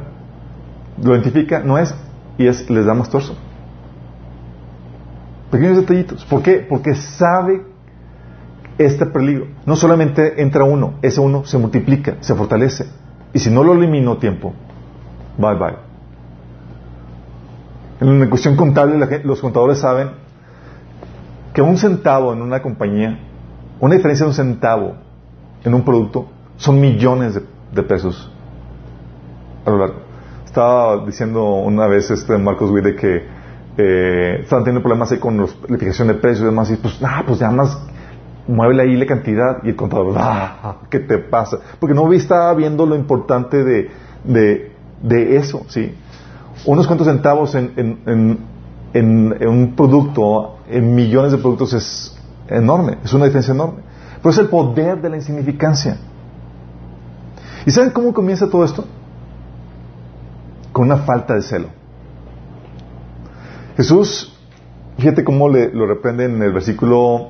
[1.04, 1.94] lo identifica, no es,
[2.38, 3.36] y es, les da más torso.
[5.52, 6.26] Pequeños detallitos.
[6.26, 6.66] ¿Por qué?
[6.68, 7.64] Porque sabe
[8.78, 9.48] este peligro.
[9.66, 12.86] No solamente entra uno, ese uno se multiplica, se fortalece.
[13.34, 14.54] Y si no lo elimino tiempo,
[15.38, 15.88] bye bye.
[18.00, 20.12] En la cuestión contable, los contadores saben
[21.54, 23.20] que un centavo en una compañía,
[23.80, 24.96] una diferencia de un centavo
[25.64, 27.40] en un producto, son millones
[27.74, 28.32] de, pesos
[29.66, 30.02] a lo largo.
[30.46, 33.26] Estaba diciendo una vez este Marcos Witt que
[33.78, 37.24] eh, estaban teniendo problemas ahí con la fijación de precios y demás, y pues, ah,
[37.26, 37.78] pues ya más
[38.48, 41.58] muévele ahí la cantidad y el contador, ah, ¿qué te pasa?
[41.80, 43.90] Porque no estaba viendo lo importante de,
[44.24, 45.94] de, de eso, ¿sí?
[46.66, 48.40] Unos cuantos centavos en, en,
[48.94, 53.82] en, un producto, en millones de productos es enorme, es una diferencia enorme.
[54.18, 55.98] Pero es el poder de la insignificancia.
[57.66, 58.86] ¿Y saben cómo comienza todo esto?
[60.72, 61.77] Con una falta de celo.
[63.78, 64.34] Jesús,
[64.98, 67.30] fíjate cómo le, lo reprende en el versículo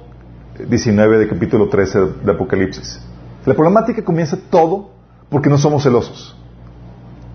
[0.58, 3.02] 19 de capítulo 13 de Apocalipsis.
[3.46, 4.92] La problemática comienza todo
[5.30, 6.38] porque no somos celosos.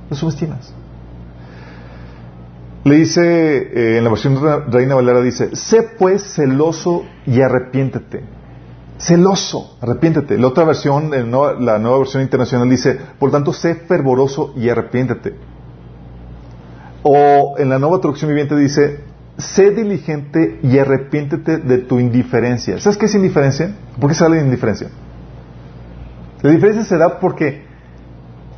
[0.09, 0.73] No subestimas.
[2.85, 4.39] Le dice, eh, en la versión
[4.73, 8.25] Reina Valera dice, sé pues celoso y arrepiéntete.
[8.99, 10.39] Celoso, arrepiéntete.
[10.39, 15.52] La otra versión, la nueva versión internacional dice, por tanto, sé fervoroso y arrepiéntete.
[17.03, 19.01] O en la nueva traducción viviente dice,
[19.37, 22.79] sé diligente y arrepiéntete de tu indiferencia.
[22.79, 23.75] ¿Sabes qué es indiferencia?
[24.01, 24.89] ¿Por qué sale indiferencia?
[26.43, 27.65] La diferencia se da porque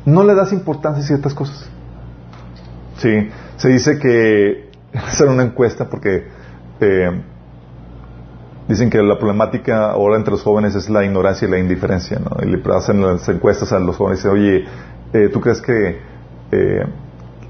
[0.05, 1.69] no le das importancia a ciertas cosas.
[2.97, 6.27] Sí, se dice que hacer una encuesta porque
[6.79, 7.21] eh,
[8.67, 12.43] dicen que la problemática ahora entre los jóvenes es la ignorancia y la indiferencia, ¿no?
[12.43, 14.65] Y le hacen las encuestas a los jóvenes y dicen, oye,
[15.13, 15.99] eh, ¿tú crees que
[16.51, 16.85] eh,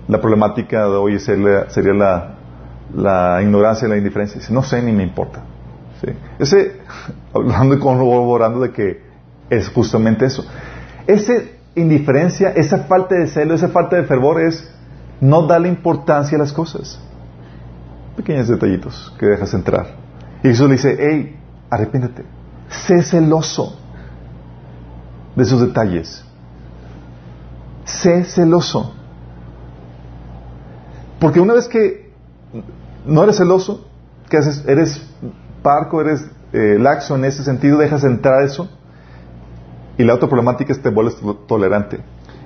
[0.07, 2.35] la problemática de hoy sería, sería la
[2.93, 4.39] la ignorancia y la indiferencia.
[4.39, 5.43] Dice, no sé ni me importa.
[6.37, 6.81] Ese,
[7.33, 9.01] hablando y corroborando de que
[9.49, 10.45] es justamente eso.
[11.07, 11.33] Esa
[11.75, 14.71] indiferencia, esa falta de celo, esa falta de fervor es
[15.19, 16.99] no darle importancia a las cosas.
[18.15, 19.87] Pequeños detallitos que dejas entrar.
[20.43, 21.39] Y Jesús le dice, hey,
[21.69, 22.23] arrepiéntete.
[22.69, 23.77] Sé celoso
[25.35, 26.23] de esos detalles.
[27.83, 28.93] Sé celoso.
[31.25, 32.11] Porque una vez que
[33.03, 33.87] no eres celoso,
[34.29, 34.63] ¿qué haces?
[34.67, 35.01] Eres
[35.63, 38.69] parco, eres eh, laxo en ese sentido, dejas entrar eso.
[39.97, 41.99] Y la otra problemática es que te vuelves tolerante.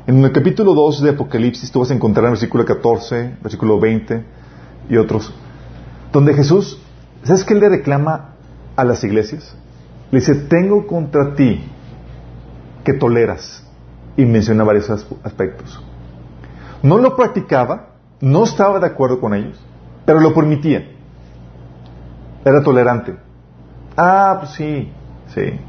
[0.08, 3.82] En el capítulo 2 de Apocalipsis tú vas a encontrar en el versículo 14, versículo
[3.82, 4.24] 20
[4.88, 5.34] y otros,
[6.14, 6.82] donde Jesús,
[7.24, 8.36] ¿sabes qué le reclama
[8.78, 9.58] a las iglesias?
[10.10, 11.66] Le dice, tengo contra ti
[12.86, 13.62] que toleras.
[14.16, 15.84] Y menciona varios aspectos.
[16.82, 17.89] No lo practicaba,
[18.22, 19.60] no estaba de acuerdo con ellos,
[20.06, 20.90] pero lo permitía.
[22.44, 23.16] Era tolerante.
[23.96, 24.92] Ah, pues sí,
[25.34, 25.60] sí,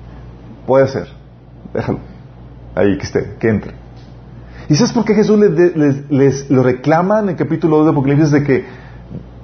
[0.67, 1.09] puede ser.
[1.75, 1.99] Déjalo.
[2.75, 3.75] Ahí que esté, que entre.
[4.69, 8.45] ¿Y sabes por qué Jesús les, lo reclama en el capítulo 2 de Apocalipsis de
[8.45, 8.65] que,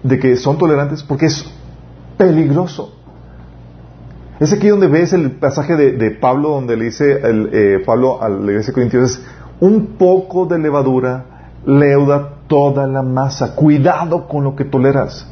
[0.05, 1.03] de que son tolerantes?
[1.03, 1.45] Porque es
[2.16, 2.95] peligroso.
[4.38, 8.29] Es aquí donde ves el pasaje de, Pablo, donde le dice el, eh, Pablo a
[8.29, 9.21] la iglesia de Corintios,
[9.61, 13.55] un poco de levadura leuda toda la masa.
[13.55, 15.27] Cuidado con lo que toleras.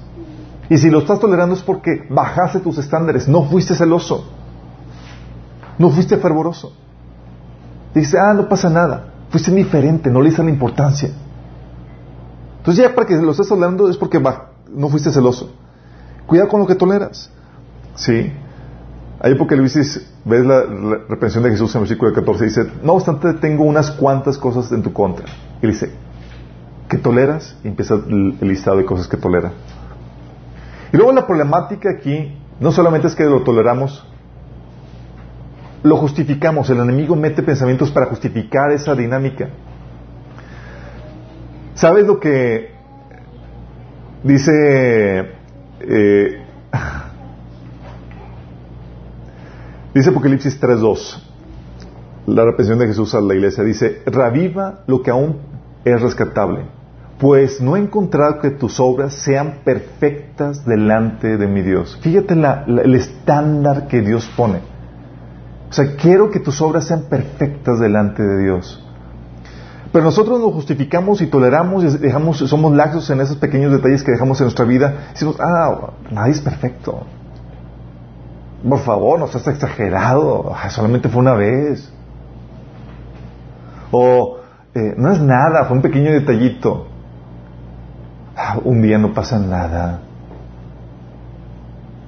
[0.69, 4.25] Y si lo estás tolerando es porque bajaste tus estándares, no fuiste celoso,
[5.79, 6.73] no fuiste fervoroso.
[7.95, 11.11] Dice, ah, no pasa nada, fuiste indiferente, no le diste la importancia.
[12.59, 14.21] Entonces ya para que lo estés tolerando es porque
[14.75, 15.53] no fuiste celoso.
[16.27, 17.31] Cuidado con lo que toleras.
[17.95, 18.33] Sí.
[19.21, 19.75] Ahí porque Luis
[20.25, 23.91] ves la, la reprensión de Jesús en el versículo 14, dice, no obstante tengo unas
[23.91, 25.27] cuantas cosas en tu contra.
[25.63, 25.93] Y dice,
[26.89, 29.53] que toleras y empieza el, listado de cosas que tolera.
[30.93, 34.07] Y luego la problemática aquí no solamente es que lo toleramos,
[35.83, 36.71] lo justificamos.
[36.71, 39.49] El enemigo mete pensamientos para justificar esa dinámica.
[41.75, 42.73] ¿Sabes lo que
[44.23, 45.33] dice
[45.81, 46.43] eh,
[49.95, 51.23] dice Apocalipsis 3.2
[52.27, 55.54] la reprensión de Jesús a la iglesia dice reviva lo que aún
[55.85, 56.67] es rescatable,
[57.19, 61.99] pues no he encontrado que tus obras sean perfectas delante de mi Dios.
[62.01, 64.61] Fíjate el estándar que Dios pone.
[65.69, 68.81] O sea, quiero que tus obras sean perfectas delante de Dios.
[69.93, 74.11] Pero nosotros nos justificamos y toleramos y dejamos, somos laxos en esos pequeños detalles que
[74.11, 75.09] dejamos en nuestra vida.
[75.13, 77.07] Decimos, ah, nadie es perfecto.
[78.69, 80.53] Por favor, no seas exagerado.
[80.71, 81.93] solamente fue una vez.
[83.93, 84.39] O
[84.75, 86.89] eh, no es nada, fue un pequeño detallito.
[88.37, 90.01] ah, un día no pasa nada.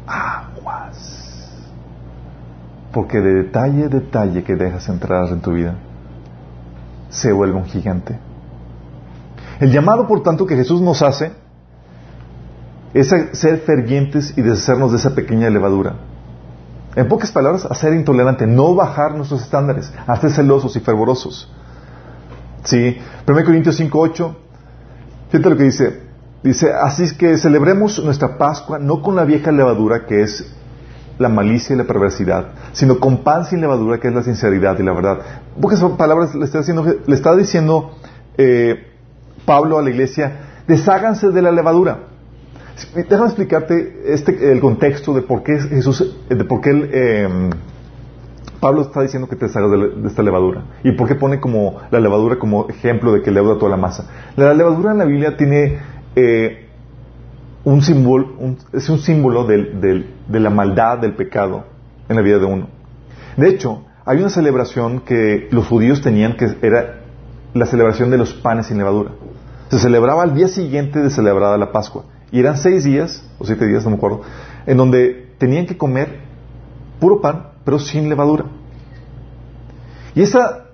[0.07, 1.63] Aguas.
[2.93, 5.75] Porque de detalle a detalle que dejas entrar en tu vida,
[7.09, 8.19] se vuelve un gigante.
[9.61, 11.33] El llamado, por tanto, que Jesús nos hace
[12.95, 15.95] es ser fervientes y deshacernos de esa pequeña levadura.
[16.97, 21.53] En pocas palabras, a ser intolerante, no bajar nuestros estándares, a ser celosos y fervorosos.
[22.65, 24.35] Sí, 1 Corintios 5.8,
[25.31, 26.01] fíjate lo que dice,
[26.43, 30.53] dice, así es que celebremos nuestra Pascua no con la vieja levadura que es
[31.19, 34.83] la malicia y la perversidad, sino con pan sin levadura que es la sinceridad y
[34.83, 35.19] la verdad.
[35.55, 37.97] En pocas palabras le está, le está diciendo
[38.37, 38.87] eh,
[39.45, 42.01] Pablo a la iglesia, desháganse de la levadura.
[42.95, 47.51] Déjame explicarte este, el contexto de por qué Jesús, de por qué em,
[48.61, 52.01] Pablo está diciendo que te deshagas de, esta levadura y por qué pone como la
[52.01, 54.09] levadura como ejemplo de que leuda toda la masa.
[54.37, 55.79] La levadura en la Biblia tiene
[56.15, 56.69] eh,
[57.65, 58.29] un símbolo,
[58.73, 61.65] es un símbolo de la maldad, del pecado
[62.09, 62.69] en la vida de uno.
[63.37, 67.01] De hecho, hay una celebración que los judíos tenían que era
[67.55, 69.11] la celebración de los panes sin levadura.
[69.69, 72.05] Se celebraba al día siguiente de celebrada la Pascua.
[72.31, 74.23] Y eran seis días, o siete días, no me acuerdo,
[74.67, 76.21] en donde tenían que comer
[77.01, 78.45] puro pan, pero sin levadura.
[80.15, 80.69] Y esa,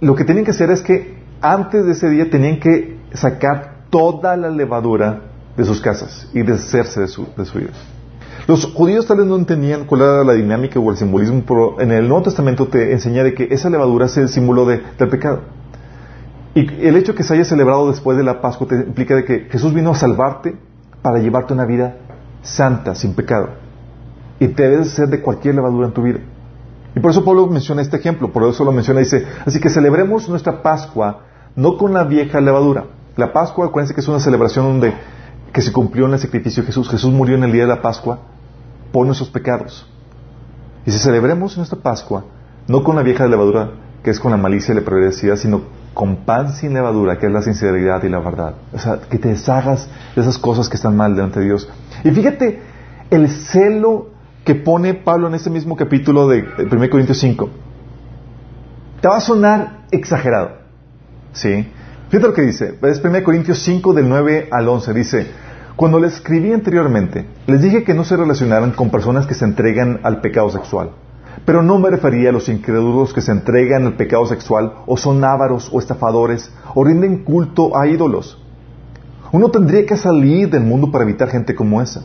[0.00, 4.36] lo que tenían que hacer es que antes de ese día tenían que sacar toda
[4.36, 5.20] la levadura
[5.56, 7.72] de sus casas y deshacerse de su, de su vida.
[8.46, 11.90] Los judíos tal vez no entendían cuál era la dinámica o el simbolismo, pero en
[11.90, 15.40] el Nuevo Testamento te enseña de que esa levadura es el símbolo de, del pecado.
[16.54, 19.40] Y el hecho que se haya celebrado después de la Pascua te implica de que
[19.50, 20.56] Jesús vino a salvarte
[21.02, 21.96] para llevarte una vida
[22.42, 23.67] santa, sin pecado.
[24.40, 26.20] Y te debes ser de cualquier levadura en tu vida.
[26.94, 30.28] Y por eso Pablo menciona este ejemplo, por eso lo menciona, dice, así que celebremos
[30.28, 31.20] nuestra Pascua
[31.54, 32.84] no con la vieja levadura.
[33.16, 34.94] La Pascua, acuérdense que es una celebración donde
[35.52, 36.88] que se cumplió en el sacrificio de Jesús.
[36.88, 38.20] Jesús murió en el día de la Pascua
[38.92, 39.86] por nuestros pecados.
[40.86, 42.24] Y si celebremos nuestra Pascua
[42.66, 43.70] no con la vieja levadura,
[44.02, 45.62] que es con la malicia y la perversidad, sino
[45.94, 48.54] con pan sin levadura, que es la sinceridad y la verdad.
[48.72, 51.68] O sea, que te deshagas de esas cosas que están mal delante de Dios.
[52.04, 52.62] Y fíjate
[53.10, 54.10] el celo
[54.48, 57.50] que pone Pablo en ese mismo capítulo de 1 Corintios 5.
[59.02, 60.52] Te va a sonar exagerado.
[61.34, 61.68] ¿Sí?
[62.08, 62.78] Fíjate lo que dice.
[62.80, 64.94] Es 1 Corintios 5 del 9 al 11.
[64.94, 65.26] Dice,
[65.76, 70.00] cuando les escribí anteriormente, les dije que no se relacionaran con personas que se entregan
[70.02, 70.92] al pecado sexual
[71.44, 75.22] pero no me refería a los incrédulos que se entregan al pecado sexual o son
[75.22, 78.42] ávaros o estafadores o rinden culto a ídolos.
[79.30, 82.02] Uno tendría que salir del mundo para evitar gente como esa.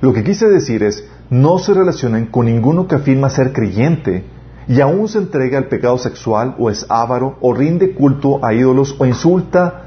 [0.00, 4.24] Lo que quise decir es, no se relacionen con ninguno que afirma ser creyente
[4.68, 8.96] y aún se entrega al pecado sexual o es ávaro o rinde culto a ídolos
[8.98, 9.82] o insulta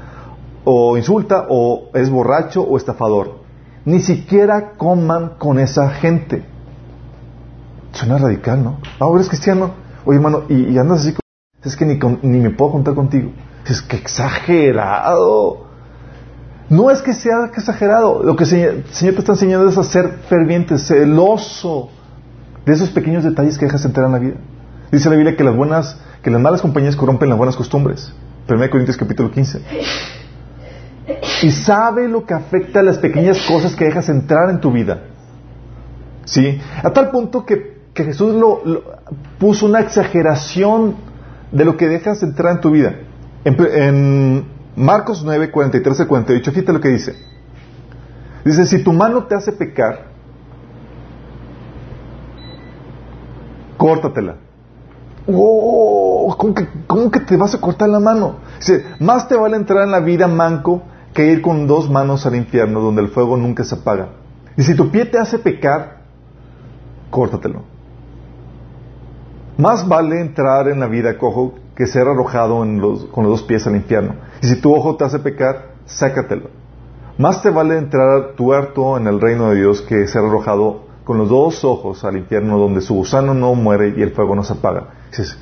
[0.64, 3.40] o insulta o es borracho o estafador.
[3.84, 6.44] Ni siquiera coman con esa gente.
[7.92, 8.78] Suena radical, ¿no?
[8.98, 9.72] Ahora eres cristiano.
[10.04, 11.14] Oye, hermano, y, andas así,
[11.64, 13.30] es que ni, ni me puedo contar contigo.
[13.66, 15.69] Es que exagerado.
[16.70, 18.22] No es que sea exagerado.
[18.22, 21.90] Lo que el Señor te está enseñando es a ser ferviente, celoso
[22.64, 24.36] de esos pequeños detalles que dejas entrar en la vida.
[24.90, 28.12] Dice la Biblia que las buenas, que las malas compañías corrompen las buenas costumbres.
[28.48, 29.60] 1 Corintios capítulo 15.
[31.42, 35.02] Y sabe lo que afecta a las pequeñas cosas que dejas entrar en tu vida.
[36.24, 36.60] ¿Sí?
[36.82, 38.62] A tal punto que que Jesús lo,
[39.38, 40.96] puso una exageración
[41.52, 42.94] de lo que dejas entrar en tu vida.
[43.44, 44.44] En,
[44.80, 47.14] Marcos 9, 43 y 48, fíjate lo que dice.
[48.46, 50.06] Dice, si tu mano te hace pecar,
[53.76, 54.36] córtatela.
[55.26, 58.36] Oh, ¿cómo, que, ¿Cómo que te vas a cortar la mano?
[58.58, 62.36] Dice, más te vale entrar en la vida manco que ir con dos manos al
[62.36, 64.08] infierno donde el fuego nunca se apaga.
[64.56, 66.04] Y si tu pie te hace pecar,
[67.10, 67.64] córtatelo.
[69.58, 73.74] Más vale entrar en la vida cojo que ser arrojado con los dos pies al
[73.74, 74.16] infierno.
[74.42, 76.50] Y si tu ojo te hace pecar, sácatelo.
[77.16, 81.30] Más te vale entrar tuerto en el reino de Dios que ser arrojado con los
[81.30, 84.88] dos ojos al infierno donde su gusano no muere y el fuego no se apaga.
[85.10, 85.38] dices,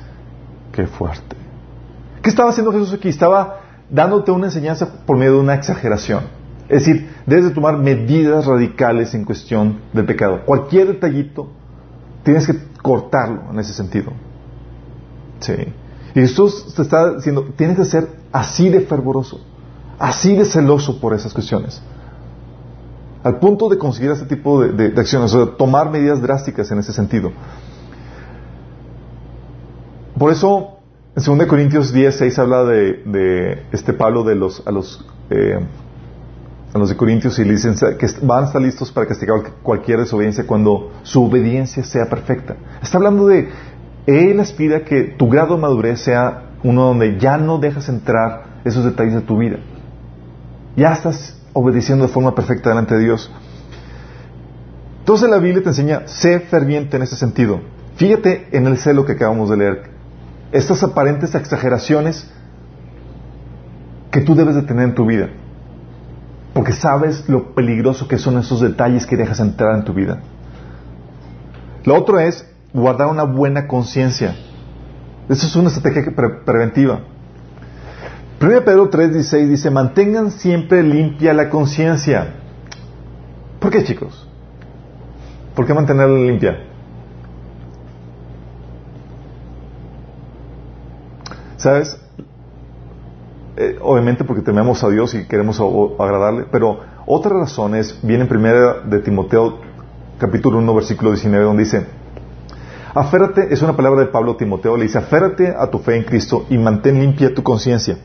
[0.71, 1.35] qué fuerte.
[2.21, 3.09] ¿Qué estaba haciendo Jesús aquí?
[3.09, 3.59] Estaba
[3.89, 6.23] dándote una enseñanza por medio de una exageración.
[6.69, 10.45] Es decir, debes de tomar medidas radicales en cuestión del pecado.
[10.45, 11.49] Cualquier detallito
[12.23, 14.13] tienes que cortarlo en ese sentido.
[15.41, 15.73] Sí.
[16.21, 19.39] Jesús te está diciendo, tienes que ser así de fervoroso,
[19.97, 21.81] así de celoso por esas cuestiones.
[23.23, 26.93] Al punto de conseguir este tipo de, acciones, o sea, tomar medidas drásticas en ese
[26.93, 27.31] sentido.
[30.17, 30.79] Por eso,
[31.15, 35.59] en 2 Corintios 10, 6 habla de, este Pablo de los, a los, eh,
[36.73, 39.99] a los de Corintios y le dicen que van a estar listos para castigar cualquier
[39.99, 42.55] desobediencia cuando su obediencia sea perfecta.
[42.81, 43.49] Está hablando de,
[44.09, 48.83] Él aspira que tu grado de madurez sea uno donde ya no dejas entrar esos
[48.83, 49.57] detalles de tu vida.
[50.75, 53.31] Ya estás obedeciendo de forma perfecta delante de Dios.
[54.97, 57.61] Entonces la Biblia te enseña, sé ferviente en ese sentido.
[57.97, 59.83] Fíjate en el celo que acabamos de leer.
[60.51, 62.27] Estas aparentes exageraciones
[64.09, 65.29] que tú debes de tener en tu vida.
[66.55, 70.17] Porque sabes lo peligroso que son esos detalles que dejas entrar en tu vida.
[71.85, 74.35] Lo otro es guardar una buena conciencia.
[75.27, 76.13] Eso es una estrategia
[76.45, 77.01] preventiva.
[78.41, 82.35] 1 Pedro 3:16 dice, mantengan siempre limpia la conciencia.
[83.59, 84.27] ¿Por qué, chicos?
[85.55, 86.65] ¿Por qué mantenerla limpia?
[91.57, 91.99] ¿Sabes?
[93.57, 95.59] Eh, obviamente porque tememos a Dios y queremos
[95.99, 99.59] agradarle, pero otra razón es, viene en primera de Timoteo
[100.17, 101.85] capítulo 1 versículo 19 donde dice,
[102.93, 106.45] aférrate, es una palabra de Pablo Timoteo, le dice, aférrate a tu fe en Cristo
[106.49, 107.97] y mantén limpia tu conciencia.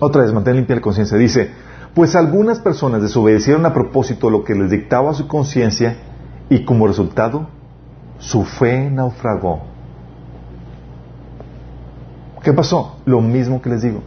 [0.00, 1.16] Otra vez, mantén limpia la conciencia.
[1.16, 1.50] Dice,
[1.94, 5.96] pues algunas personas desobedecieron a propósito lo que les dictaba su conciencia
[6.48, 7.48] y como resultado
[8.18, 9.62] su fe naufragó.
[12.42, 12.96] ¿Qué pasó?
[13.04, 14.02] Lo mismo que les digo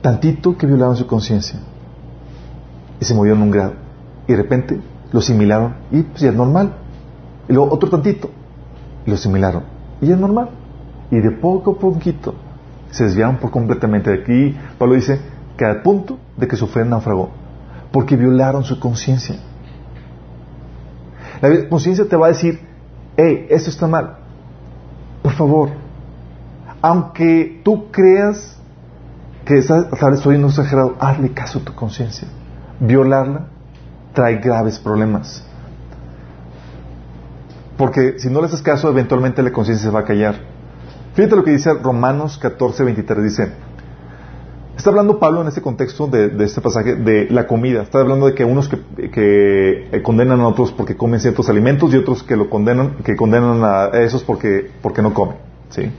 [0.00, 1.58] tantito que violaron su conciencia
[3.00, 3.74] y se movieron un grado.
[4.26, 4.80] Y de repente
[5.12, 6.72] lo asimilaron y pues es normal.
[7.48, 8.30] Y luego otro tantito
[9.06, 9.64] lo asimilaron
[10.00, 10.50] y es normal.
[11.10, 12.34] Y de poco a poquito
[12.90, 14.56] se desviaron por completamente de aquí.
[14.78, 15.20] Pablo dice
[15.56, 17.30] que al punto de que su fe naufragó,
[17.90, 19.36] porque violaron su conciencia.
[21.40, 22.60] La conciencia te va a decir,
[23.16, 24.18] hey, esto está mal.
[25.22, 25.70] Por favor,
[26.82, 28.56] aunque tú creas
[29.44, 32.28] que tal vez soy un exagerado, hazle caso a tu conciencia.
[32.80, 33.46] Violarla
[34.12, 35.44] trae graves problemas.
[37.78, 40.34] Porque si no le haces caso, eventualmente la conciencia se va a callar.
[41.14, 43.24] Fíjate lo que dice Romanos 14, 23.
[43.24, 43.52] Dice,
[44.76, 47.82] está hablando Pablo en este contexto de, este pasaje de la comida.
[47.82, 51.96] Está hablando de que unos que, eh, condenan a otros porque comen ciertos alimentos y
[51.96, 55.36] otros que lo condenan, que condenan a esos porque, porque no comen.
[55.70, 55.90] ¿sí?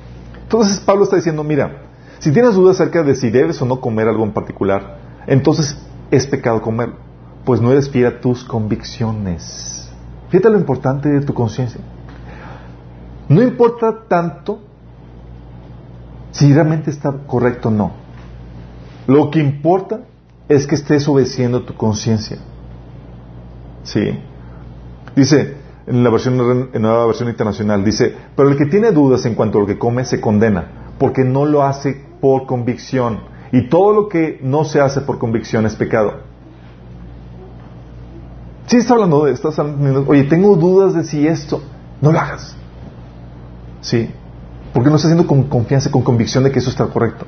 [0.43, 1.84] Entonces Pablo está diciendo, mira,
[2.19, 5.77] si tienes dudas acerca de si debes o no comer algo en particular, entonces
[6.11, 6.95] es pecado comerlo,
[7.45, 9.88] pues no eres fiel a tus convicciones.
[10.30, 11.82] Fíjate lo importante de tu conciencia.
[13.27, 14.59] No importa tanto
[16.32, 17.91] si realmente está correcto o no.
[19.07, 20.01] Lo que importa
[20.47, 22.38] es que estés obedeciendo tu conciencia.
[23.84, 24.19] Sí.
[25.15, 25.57] Dice
[25.89, 29.57] en la versión en nueva versión internacional dice, pero el que tiene dudas en cuanto
[29.57, 33.21] a lo que come se condena, porque no lo hace por convicción.
[33.51, 36.28] Y todo lo que no se hace por convicción es pecado.
[38.70, 41.59] Si está hablando de, estás hablando, oye, tengo dudas de si esto,
[42.01, 42.55] no lo hagas.
[43.82, 44.11] Sí,
[44.72, 47.26] porque no estás haciendo con confianza, con convicción de que eso está correcto.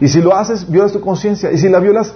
[0.00, 1.52] Y si lo haces, violas tu conciencia.
[1.52, 2.14] Y si la violas,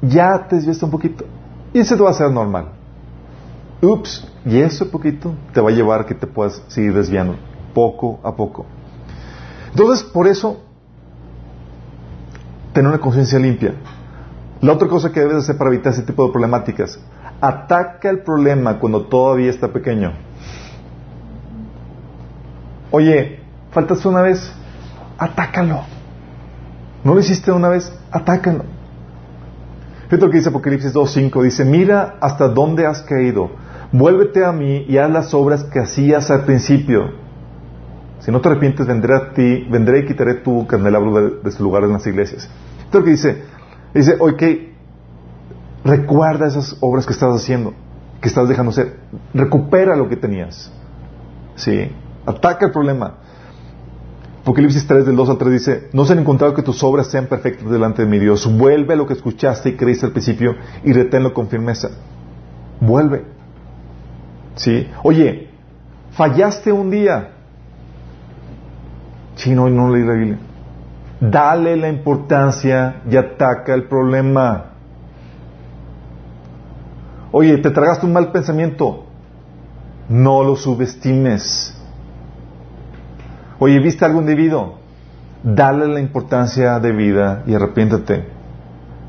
[0.00, 1.24] ya te desviaste un poquito.
[1.72, 2.70] Y eso te va a ser normal.
[3.80, 7.36] Ups, y eso poquito te va a llevar a que te puedas seguir desviando,
[7.72, 8.66] poco a poco.
[9.70, 10.62] Entonces, por eso
[12.72, 13.76] tener una conciencia limpia.
[14.60, 16.98] La otra cosa que debes hacer para evitar ese tipo de problemáticas,
[17.42, 20.12] ataca el problema cuando todavía está pequeño.
[22.92, 23.40] Oye,
[23.72, 24.54] faltas una vez,
[25.18, 25.80] atácalo.
[27.02, 27.92] ¿No lo hiciste una vez?
[28.12, 28.64] Atácalo.
[30.04, 31.42] Fíjate lo que dice Apocalipsis 2.5.
[31.42, 33.50] Dice, mira hasta dónde has caído.
[33.90, 37.10] Vuélvete a mí y haz las obras que hacías al principio.
[38.20, 41.64] Si no te arrepientes, vendré a ti, vendré y quitaré tu candelabro de, de su
[41.64, 42.48] lugar en las iglesias.
[42.84, 43.42] Esto lo que dice,
[43.94, 44.42] dice, ok,
[45.84, 47.74] recuerda esas obras que estás haciendo,
[48.20, 49.00] que estás dejando hacer,
[49.34, 50.72] recupera lo que tenías.
[51.56, 51.90] ¿Sí?
[52.26, 53.14] Ataca el problema.
[54.42, 57.26] Apocalipsis 3 del 2 al 3 dice, no se han encontrado que tus obras sean
[57.26, 58.50] perfectas delante de mi Dios.
[58.58, 61.90] Vuelve a lo que escuchaste y creíste al principio y reténlo con firmeza.
[62.80, 63.24] Vuelve.
[64.56, 64.88] ¿Sí?
[65.04, 65.48] Oye,
[66.10, 67.30] fallaste un día.
[69.36, 70.38] Sí, no, no leí la Biblia.
[71.20, 74.71] Dale la importancia y ataca el problema.
[77.32, 79.04] Oye, te tragaste un mal pensamiento.
[80.08, 81.74] No lo subestimes.
[83.58, 84.74] Oye, ¿viste algo indebido?
[85.42, 88.28] Dale la importancia de vida y arrepiéntate.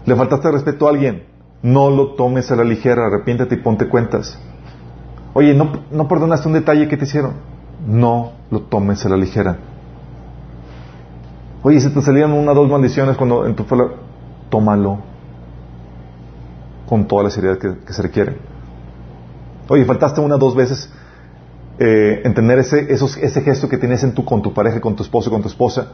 [0.05, 1.23] ¿Le faltaste respeto a alguien?
[1.61, 4.39] No lo tomes a la ligera, arrepiéntate y ponte cuentas.
[5.33, 7.33] Oye, ¿no, no perdonaste un detalle que te hicieron?
[7.85, 9.57] No lo tomes a la ligera.
[11.63, 13.65] Oye, si te salían una o dos maldiciones cuando en tu
[14.49, 15.12] tómalo.
[16.93, 18.37] Con toda la seriedad que, se requiere.
[19.67, 20.91] Oye, faltaste una o dos veces
[21.79, 25.01] eh, entender ese, esos, ese gesto que tienes en tu, con tu pareja, con tu
[25.01, 25.87] esposo, con tu esposa,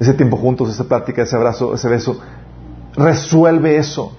[0.00, 2.20] ese tiempo juntos, esa práctica, ese abrazo, ese beso.
[2.96, 4.18] Resuelve eso.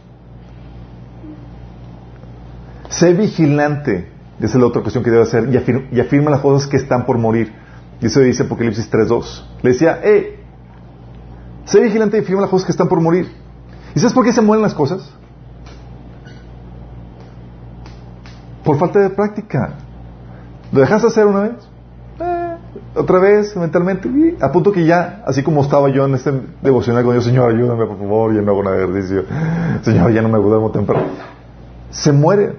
[2.88, 6.78] Sé vigilante, esa es la otra cuestión que debe hacer, y, afirma, las cosas que
[6.78, 7.52] están por morir.
[8.00, 9.44] Y eso dice Apocalipsis 3.2.
[9.64, 10.40] Le decía, eh,
[11.66, 13.30] sé vigilante y afirma las cosas que están por morir.
[13.94, 15.19] ¿Y sabes por qué se mueren las cosas?
[18.70, 19.78] Por falta de práctica.
[20.72, 21.54] ¿Lo dejaste hacer una vez?
[22.20, 22.58] Eh,
[22.94, 24.08] otra vez, mentalmente,
[24.40, 27.88] a punto que ya, así como estaba yo en este devocional con Dios, Señor, ayúdame
[27.88, 29.24] por favor, ya no hago un ejercicio,
[29.82, 31.08] Señor, ya no me duermo temprano.
[31.90, 32.58] Se muere.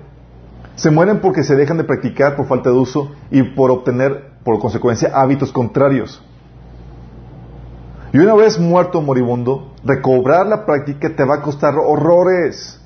[0.75, 4.59] Se mueren porque se dejan de practicar por falta de uso y por obtener, por
[4.59, 6.21] consecuencia, hábitos contrarios.
[8.13, 12.81] Y una vez muerto moribundo, recobrar la práctica te va a costar horrores.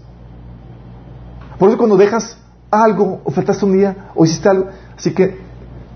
[1.59, 2.44] Por eso cuando dejas
[2.83, 5.39] algo, o un día, o hiciste algo, así que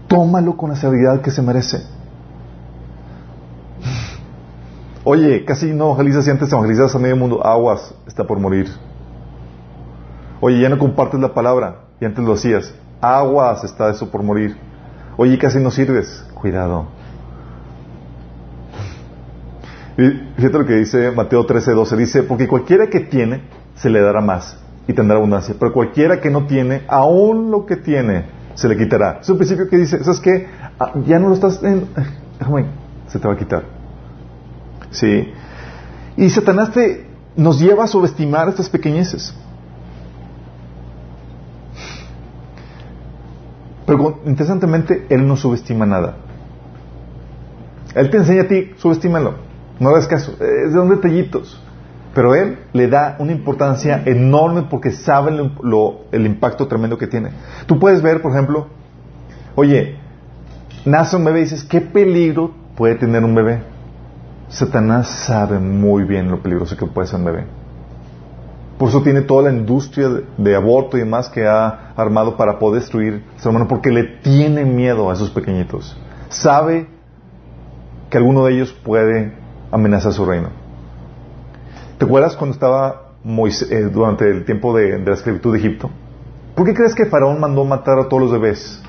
[0.07, 1.83] tómalo con la seriedad que se merece.
[5.05, 8.69] Oye, casi no evangelizas y antes evangelizas a medio mundo, aguas, está por morir.
[10.41, 14.57] Oye, ya no compartes la palabra y antes lo hacías, aguas, está eso por morir.
[15.17, 16.87] Oye, casi no sirves, cuidado.
[19.97, 23.43] Y fíjate lo que dice Mateo 13, 12, dice, porque cualquiera que tiene,
[23.75, 24.59] se le dará más
[24.89, 25.55] y tendrá abundancia.
[25.57, 28.25] Pero cualquiera que no tiene, aún lo que tiene,
[28.55, 29.19] se le quitará.
[29.21, 30.49] Es un principio que dice, ¿sabes qué?
[30.81, 31.87] Ah, ya no lo estás en...
[33.07, 33.65] Se te va a quitar.
[34.91, 35.33] Sí.
[36.17, 39.35] Y Satanás te, nos lleva a subestimar estas pequeñeces.
[43.87, 46.17] Pero interesantemente, Él no subestima nada.
[47.95, 49.35] Él te enseña a ti, subestímalo.
[49.81, 50.33] No hagas caso.
[50.33, 51.63] Es de un detallitos.
[52.19, 55.31] Pero él le da una importancia enorme porque sabe
[56.11, 57.31] el impacto tremendo que tiene.
[57.67, 58.67] Tú puedes ver, por ejemplo,
[59.55, 59.99] oye,
[60.85, 63.63] nace un bebé y dices, ¿qué peligro puede tener un bebé?
[64.49, 67.45] Satanás sabe muy bien lo peligroso que puede ser un bebé.
[68.79, 72.81] Por eso tiene toda la industria de, aborto y demás que ha armado para poder
[72.81, 75.97] destruir a ser humano, porque le tiene miedo a esos pequeñitos.
[76.31, 76.89] Sabe
[78.11, 79.35] que alguno de ellos puede
[79.71, 80.58] amenazar su reino.
[81.99, 85.91] ¿Te acuerdas cuando estaba eh, durante el tiempo de, la esclavitud de Egipto?
[86.55, 88.81] ¿Por qué crees que Faraón mandó matar a todos los bebés?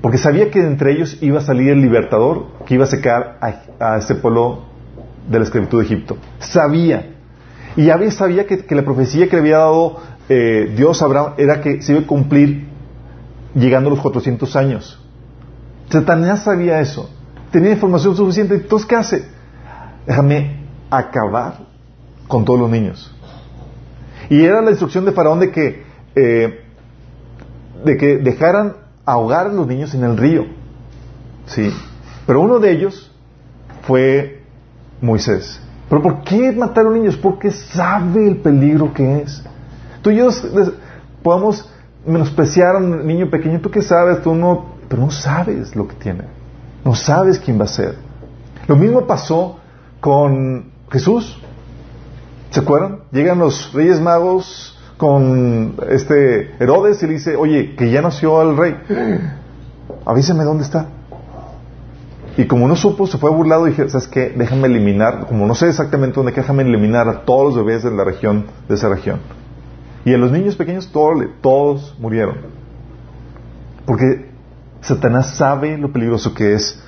[0.00, 3.38] Porque sabía que entre ellos iba a salir el libertador que iba a sacar
[3.78, 4.64] a, ese pueblo
[5.28, 6.16] de la esclavitud de Egipto.
[6.38, 7.14] Sabía.
[7.76, 9.98] Y ya sabía que, la profecía que le había dado
[10.30, 12.66] eh, Dios a Abraham era que se iba a cumplir
[13.54, 15.02] llegando a los 400 años.
[15.90, 17.10] Satanás sabía eso.
[17.50, 18.54] Tenía información suficiente.
[18.54, 19.24] Entonces, ¿qué hace?
[20.06, 21.58] Déjame acabar
[22.28, 23.14] con todos los niños.
[24.28, 25.82] Y era la instrucción de Faraón de que,
[26.14, 26.64] eh,
[27.84, 30.46] de que dejaran ahogar a los niños en el río.
[31.46, 31.70] ¿Sí?
[32.26, 33.10] Pero uno de ellos
[33.82, 34.42] fue
[35.00, 35.60] Moisés.
[35.88, 37.16] ¿Pero por qué matar a los niños?
[37.16, 39.44] Porque sabe el peligro que es.
[40.02, 40.30] Tú y yo
[41.22, 41.70] podemos
[42.06, 43.60] menospreciar a un niño pequeño.
[43.60, 44.22] ¿Tú qué sabes?
[44.22, 46.24] Tú no, pero no sabes lo que tiene.
[46.84, 47.96] No sabes quién va a ser.
[48.66, 49.58] Lo mismo pasó
[50.00, 51.36] con Jesús.
[52.50, 53.00] ¿Se acuerdan?
[53.10, 58.56] Llegan los reyes magos con este Herodes y le dice, oye, que ya nació el
[58.56, 58.76] rey.
[60.06, 60.86] Avísame dónde está.
[62.36, 64.32] Y como no supo, se fue burlado y dije, ¿sabes qué?
[64.36, 68.04] Déjame eliminar, como no sé exactamente dónde, déjame eliminar a todos los bebés de la
[68.04, 69.18] región, de esa región.
[70.04, 72.36] Y en los niños pequeños todos, todos murieron.
[73.84, 74.30] Porque
[74.80, 76.80] Satanás sabe lo peligroso que es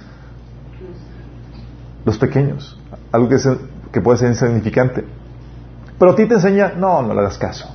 [2.04, 2.78] los pequeños.
[3.10, 3.56] Algo que se,
[3.96, 5.06] que puede ser insignificante.
[5.98, 7.66] Pero a ti te enseña, no, no le hagas caso.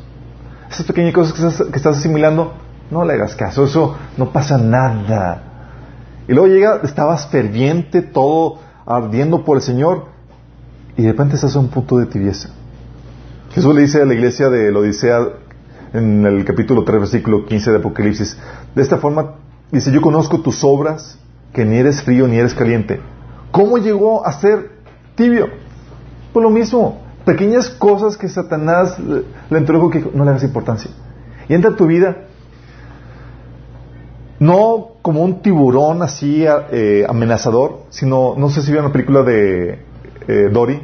[0.69, 2.53] Esas pequeñas cosas que estás, asimilando,
[2.91, 5.41] no le hagas caso, eso no pasa nada.
[6.27, 10.09] Y luego llega, estabas ferviente, todo ardiendo por el Señor,
[10.95, 12.49] y de repente estás a un punto de tibieza.
[13.49, 15.27] Jesús le dice a la iglesia de la Odisea
[15.93, 18.37] en el capítulo 3, versículo 15 de Apocalipsis,
[18.75, 19.37] de esta forma,
[19.71, 21.17] dice, yo conozco tus obras,
[21.51, 23.01] que ni eres frío ni eres caliente.
[23.49, 24.69] ¿Cómo llegó a ser
[25.15, 25.60] tibio?
[26.33, 30.89] Pues lo mismo, pequeñas cosas que Satanás le entregó que no le hagas importancia.
[31.49, 32.27] Y entra en tu vida
[34.39, 39.83] no como un tiburón así eh, amenazador, sino, no sé si vieron la película de
[40.27, 40.81] eh, Dory,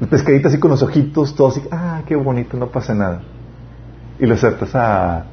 [0.00, 3.22] el pescadito así con los ojitos, todo así, ah, qué bonito, no pasa nada.
[4.18, 5.24] Y le acertas, ah,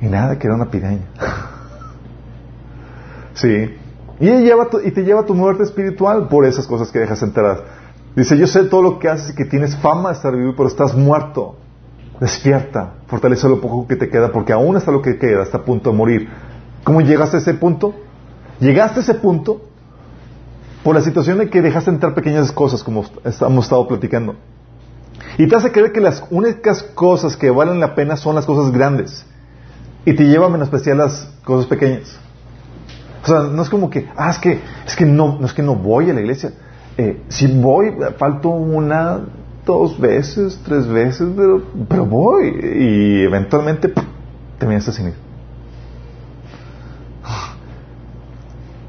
[0.00, 1.06] y nada, que era una piraña.
[3.34, 3.74] sí.
[4.20, 7.64] Y, te lleva a tu muerte espiritual por esas cosas que dejas enterar.
[8.16, 10.68] Dice, yo sé todo lo que haces y que tienes fama de estar vivo, pero
[10.68, 11.56] estás muerto.
[12.20, 15.64] Despierta, fortalece lo poco que te queda, porque aún hasta lo que queda, está a
[15.64, 16.28] punto de morir.
[16.82, 17.94] ¿Cómo llegaste a ese punto?
[18.58, 19.62] Llegaste a ese punto
[20.82, 24.34] por la situación de que dejaste entrar pequeñas cosas, como hemos estado platicando.
[25.36, 28.72] Y te hace creer que las únicas cosas que valen la pena son las cosas
[28.72, 29.24] grandes.
[30.04, 32.18] Y te lleva a menospreciar las cosas pequeñas.
[33.22, 35.62] O sea, no es como que, ah, es que, es que no, no es que
[35.62, 36.52] no voy a la iglesia.
[36.96, 39.20] Eh, si voy, falto una,
[39.64, 42.48] dos veces, tres veces, pero, pero voy.
[42.48, 43.92] Y eventualmente
[44.58, 45.14] te vienes sin ir.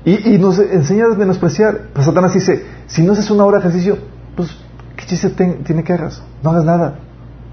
[0.06, 1.90] Y, y, nos enseña a menospreciar.
[1.94, 3.98] Pues Satanás dice, si no haces una hora de ejercicio,
[4.36, 4.50] pues,
[4.96, 6.24] ¿qué chiste tiene que hagas?
[6.42, 7.00] No hagas nada.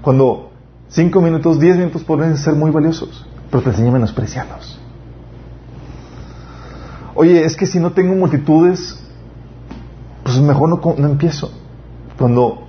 [0.01, 0.51] Cuando
[0.87, 4.79] cinco minutos, diez minutos pueden ser muy valiosos, pero te enseña a menospreciarlos.
[7.17, 9.03] Oye, es que si no tengo multitudes,
[10.23, 11.51] pues mejor no, no empiezo.
[12.15, 12.67] Cuando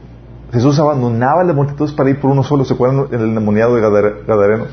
[0.51, 3.83] Jesús abandonaba las multitudes para ir por uno solo, ¿se acuerdan en el demoniado de
[4.27, 4.65] Gadareno?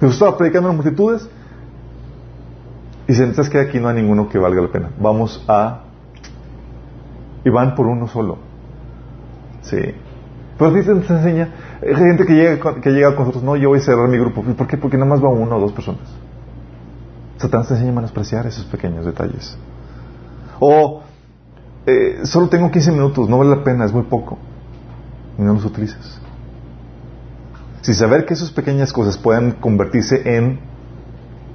[0.00, 1.30] Jesús estaba predicando en las multitudes
[3.06, 4.90] y ¿sabes que aquí no hay ninguno que valga la pena?
[4.98, 5.82] Vamos a...
[7.44, 8.38] Y van por uno solo.
[9.62, 9.78] Sí.
[10.58, 11.50] Pero así se enseña.
[11.82, 14.42] Hay gente que llega, que llega con nosotros, no, yo voy a cerrar mi grupo.
[14.42, 14.76] ¿Por qué?
[14.76, 16.02] Porque nada más va uno o dos personas.
[17.38, 19.56] Satanás te enseña a menospreciar esos pequeños detalles.
[20.60, 21.02] O
[21.86, 24.38] eh, solo tengo 15 minutos, no vale la pena, es muy poco.
[25.38, 26.20] Y no los utilizas.
[27.82, 30.60] Sin saber que esas pequeñas cosas pueden convertirse en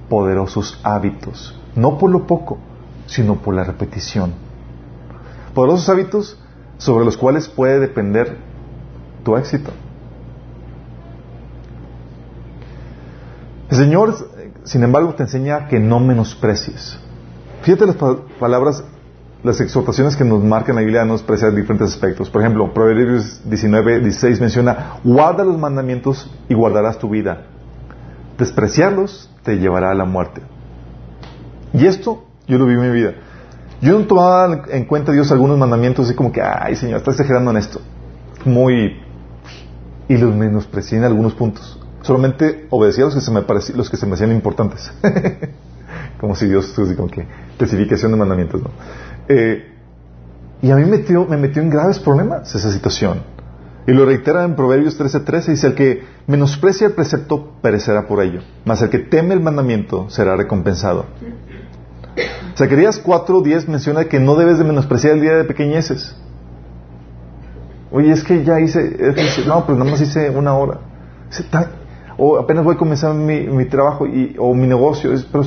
[0.10, 1.60] poderosos hábitos.
[1.76, 2.60] No por lo poco,
[3.08, 4.34] sino por la repetición.
[5.54, 6.40] Poderosos hábitos
[6.78, 8.38] sobre los cuales puede depender
[9.24, 9.72] tu éxito.
[13.70, 14.16] El Señor,
[14.64, 17.00] sin embargo, te enseña que no menosprecies.
[17.62, 17.96] Fíjate las
[18.40, 18.84] palabras,
[19.44, 22.30] las exhortaciones que nos marcan la Biblia no despreciar diferentes aspectos.
[22.30, 27.46] Por ejemplo, Proverbios 19, 16 menciona, guarda los mandamientos y guardarás tu vida.
[28.38, 30.42] Despreciarlos te llevará a la muerte.
[31.74, 33.14] Y esto yo lo vi en mi vida.
[33.82, 37.52] Yo no tomaba en cuenta Dios algunos mandamientos así como que, ay Señor, está exagerando
[37.52, 37.82] en esto.
[38.46, 39.02] Muy...
[40.08, 41.79] Y los menosprecié en algunos puntos
[42.10, 43.44] solamente obedecía a los que se me,
[43.76, 44.92] los que se me hacían importantes.
[46.20, 48.72] como si Dios como que especificación de mandamientos, ¿no?
[49.28, 49.76] Eh,
[50.64, 53.22] y a mí me metió, me metió en graves problemas esa situación.
[53.86, 58.42] Y lo reitera en Proverbios 13:13, dice, el que menosprecia el precepto perecerá por ello,
[58.66, 61.06] mas el que teme el mandamiento será recompensado.
[62.58, 66.16] Zacarías 4:10 menciona que no debes de menospreciar el día de pequeñeces.
[67.92, 68.98] Oye, es que ya hice,
[69.46, 70.80] no, pero nada más hice una hora
[72.20, 75.46] o apenas voy a comenzar mi, trabajo y, o mi negocio, pero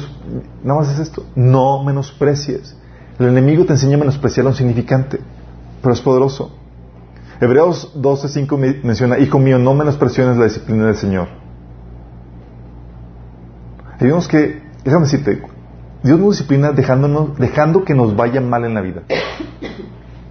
[0.65, 1.25] nada más es esto.
[1.35, 2.77] No menosprecies.
[3.19, 5.21] El enemigo te enseña a menospreciar lo insignificante,
[5.83, 6.57] pero es poderoso.
[7.41, 11.29] Hebreos 12.5 menciona, Hijo mío, no menospresiones la disciplina del Señor.
[14.01, 15.43] Y vemos que, déjame decirte,
[16.03, 19.03] Dios nos disciplina dejándonos, dejando que nos vaya mal en la vida.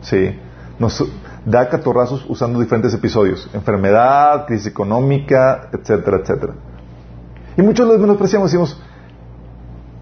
[0.01, 0.35] Sí.
[0.79, 1.05] Nos,
[1.45, 6.53] da catorrazos usando diferentes episodios, enfermedad, crisis económica, etcétera, etcétera.
[7.57, 8.81] Y muchos los menospreciamos y decimos,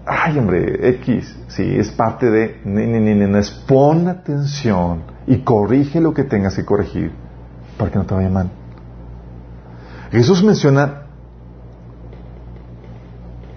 [0.06, 6.00] ay hombre, X, sí, es parte de, ni, ni, ni, ni, pon atención y corrige
[6.00, 7.12] lo que tengas que corregir
[7.78, 8.50] para que no te vaya mal.
[10.10, 11.02] Jesús menciona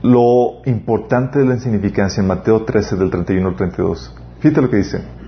[0.03, 4.15] lo importante de la insignificancia en Mateo 13 del 31 al 32.
[4.39, 5.22] Fíjate lo que dice.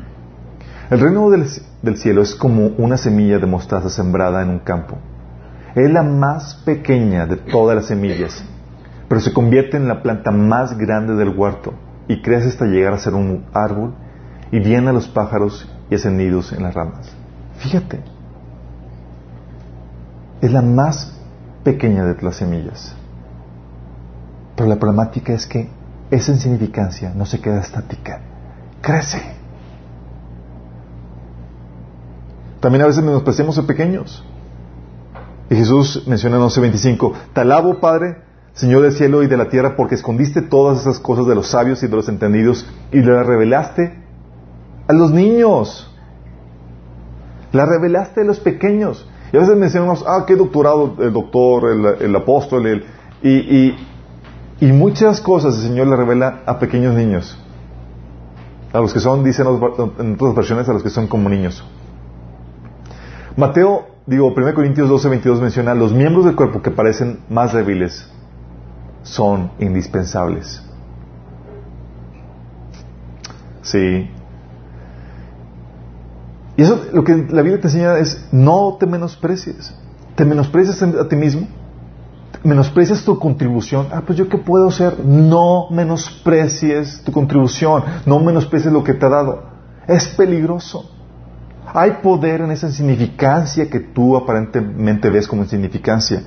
[0.88, 4.98] El reino del, cielo es como una semilla de mostaza sembrada en un campo.
[5.74, 8.46] Es la más pequeña de todas las semillas,
[9.08, 11.74] pero se convierte en la planta más grande del huerto
[12.08, 13.96] y crece hasta llegar a ser un árbol
[14.52, 17.12] y viene a los pájaros y hacen nidos en las ramas.
[17.58, 18.02] Fíjate,
[20.42, 21.20] es la más
[21.64, 22.96] pequeña de las semillas.
[24.56, 25.68] Pero la problemática es que
[26.12, 28.22] esa insignificancia no se queda estática,
[28.82, 29.45] crece.
[32.66, 34.26] También a veces menospreciamos a pequeños.
[35.52, 38.24] Y Jesús menciona en 11.25, Te alabo, Padre,
[38.56, 41.84] Señor del cielo y de la tierra, porque escondiste todas esas cosas de los sabios
[41.84, 44.02] y de los entendidos y las revelaste
[44.88, 45.96] a los niños.
[47.52, 49.08] Las revelaste a los pequeños.
[49.32, 51.70] Y a veces mencionamos, ah, qué doctorado el doctor,
[52.02, 52.86] el, apóstol, el,
[53.22, 53.76] y,
[54.60, 57.38] y, muchas cosas el Señor le revela a pequeños niños.
[58.74, 59.46] A los que son, dicen
[60.00, 61.64] en otras versiones, a los que son como niños.
[63.38, 68.10] Mateo, digo, 1 Corintios 12, 22 menciona, los miembros del cuerpo que parecen más débiles
[69.04, 70.62] son indispensables.
[73.62, 74.10] Sí.
[76.58, 79.74] Y eso lo que la Biblia te enseña es no te menosprecies.
[80.16, 81.48] Te menosprecias a ti mismo,
[82.44, 83.88] menosprecias tu contribución.
[83.92, 85.00] Ah, pues yo qué puedo hacer?
[85.04, 89.44] No menosprecies tu contribución, no menosprecies lo que te ha dado.
[89.88, 90.95] Es peligroso.
[91.78, 96.24] Hay poder en esa insignificancia que tú aparentemente ves como insignificancia.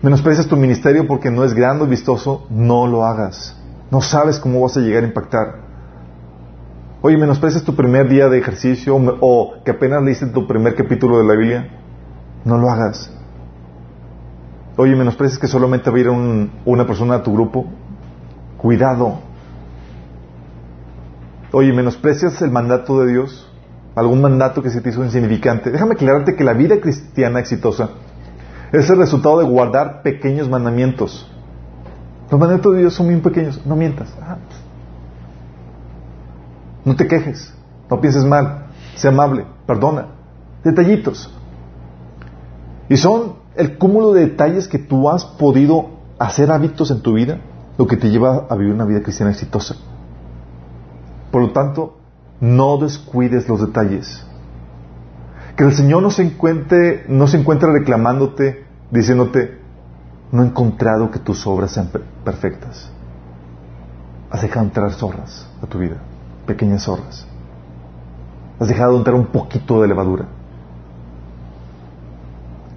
[0.00, 3.54] Menosprecias tu ministerio porque no es grande o vistoso, no lo hagas.
[3.90, 5.56] No sabes cómo vas a llegar a impactar.
[7.02, 11.24] Oye, menosprecias tu primer día de ejercicio o, que apenas leíste tu primer capítulo de
[11.24, 11.68] la Biblia.
[12.46, 13.10] No lo hagas.
[14.78, 17.66] Oye, menosprecias que solamente va a ir una persona a tu grupo.
[18.56, 19.25] Cuidado.
[21.52, 23.50] Oye, menosprecias el mandato de Dios.
[23.94, 25.70] Algún mandato que se te hizo insignificante.
[25.70, 27.90] Déjame aclararte que la vida cristiana exitosa
[28.72, 31.26] es el resultado de guardar pequeños mandamientos.
[32.30, 33.64] Los mandamientos de Dios son muy pequeños.
[33.64, 34.12] No mientas.
[34.20, 34.36] Ah,
[36.84, 37.52] no te quejes,
[37.90, 40.06] no pienses mal, sé amable, perdona.
[40.62, 41.32] Detallitos.
[42.88, 47.40] Y son el cúmulo de detalles que tú has podido hacer hábitos en tu vida,
[47.76, 49.74] lo que te lleva a vivir una vida cristiana exitosa.
[51.30, 51.98] Por lo tanto,
[52.40, 54.24] no descuides los detalles.
[55.56, 59.58] Que el Señor no se encuentre, no se encuentre reclamándote, diciéndote,
[60.32, 61.90] no he encontrado que tus obras sean
[62.24, 62.90] perfectas.
[64.30, 65.96] Has dejado entrar zorras a tu vida
[66.46, 67.26] pequeñas horas.
[68.58, 70.26] Has dejado de entrar un poquito de levadura.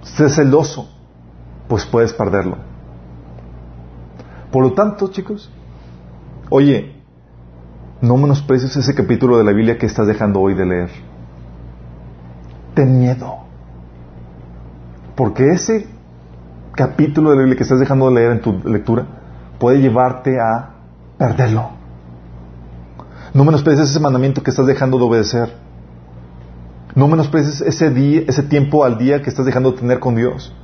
[0.02, 0.88] Sé celoso,
[1.68, 2.58] pues puedes perderlo.
[4.50, 5.50] Por lo tanto, chicos,
[6.50, 6.99] oye,
[8.00, 10.90] no menosprecies ese capítulo de la Biblia que estás dejando hoy de leer.
[12.74, 13.38] Ten miedo.
[15.14, 15.86] Porque ese
[16.72, 19.06] capítulo de la Biblia que estás dejando de leer en tu lectura
[19.58, 20.70] puede llevarte a
[21.18, 21.70] perderlo.
[23.34, 25.54] No menosprecies ese mandamiento que estás dejando de obedecer.
[26.94, 30.54] No menosprecies ese día, ese tiempo al día que estás dejando de tener con Dios.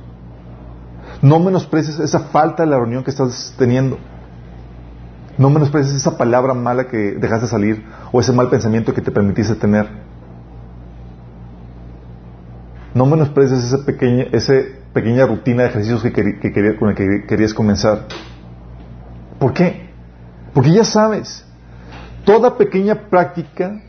[1.21, 3.97] No menosprecies esa falta de la reunión que estás teniendo.
[5.37, 9.55] No menosprecies esa palabra mala que dejaste salir o ese mal pensamiento que te permitiste
[9.55, 9.87] tener.
[12.93, 14.53] No menosprecies esa pequeña, esa
[14.93, 18.07] pequeña rutina de ejercicios que, con la que querías comenzar.
[19.37, 19.91] ¿Por qué?
[20.53, 21.45] Porque ya sabes
[22.25, 23.79] toda pequeña práctica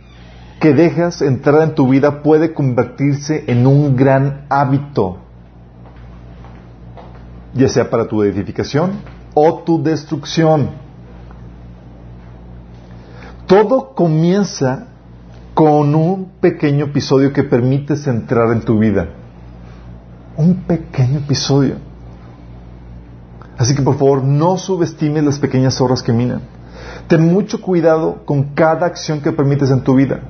[0.60, 5.18] que dejas entrar en tu vida puede convertirse en un gran hábito,
[7.54, 8.92] ya sea para tu edificación
[9.34, 10.87] o tu destrucción.
[13.48, 14.88] Todo comienza
[15.54, 19.08] con un pequeño episodio que permites entrar en tu vida.
[20.36, 21.76] Un pequeño episodio.
[23.56, 26.42] Así que por favor no subestimes las pequeñas horas que minan.
[27.08, 30.20] Ten mucho cuidado con cada acción que permites en tu vida.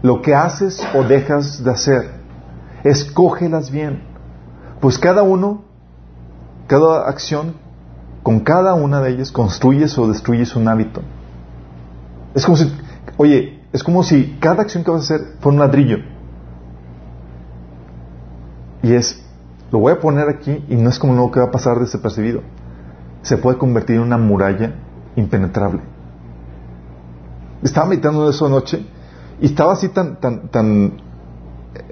[0.00, 2.12] Lo que haces o dejas de hacer,
[2.82, 4.04] escógelas bien.
[4.80, 5.64] Pues cada uno,
[6.66, 7.56] cada acción,
[8.22, 11.02] con cada una de ellas construyes o destruyes un hábito.
[12.34, 12.72] Es como si,
[13.16, 15.98] oye, es como si cada acción que vas a hacer fuera un ladrillo.
[18.82, 19.24] Y es,
[19.70, 22.42] lo voy a poner aquí y no es como lo que va a pasar desapercibido.
[23.22, 24.74] Se puede convertir en una muralla
[25.16, 25.80] impenetrable.
[27.62, 28.84] Estaba meditando eso anoche
[29.40, 31.00] y estaba así tan, tan, tan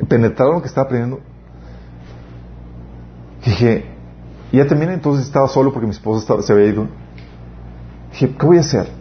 [0.08, 1.20] penetrado en lo que estaba aprendiendo.
[3.44, 3.86] dije,
[4.52, 6.88] ya terminé, entonces estaba solo porque mi esposa se había ido.
[8.10, 8.99] Dije, ¿qué voy a hacer?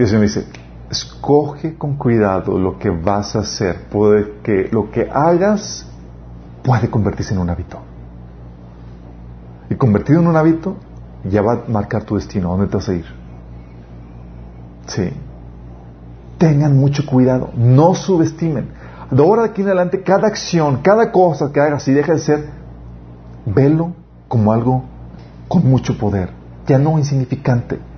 [0.00, 0.46] Y el Señor me dice,
[0.90, 5.86] escoge con cuidado lo que vas a hacer, puede que lo que hagas
[6.62, 7.80] puede convertirse en un hábito.
[9.68, 10.76] Y convertido en un hábito,
[11.24, 13.04] ya va a marcar tu destino, a dónde te vas a ir.
[14.86, 15.10] Sí.
[16.38, 18.70] Tengan mucho cuidado, no subestimen.
[19.10, 22.48] De ahora aquí en adelante, cada acción, cada cosa que hagas, y deja de ser,
[23.44, 23.92] velo
[24.28, 24.82] como algo
[25.46, 26.30] con mucho poder,
[26.66, 27.89] ya no insignificante.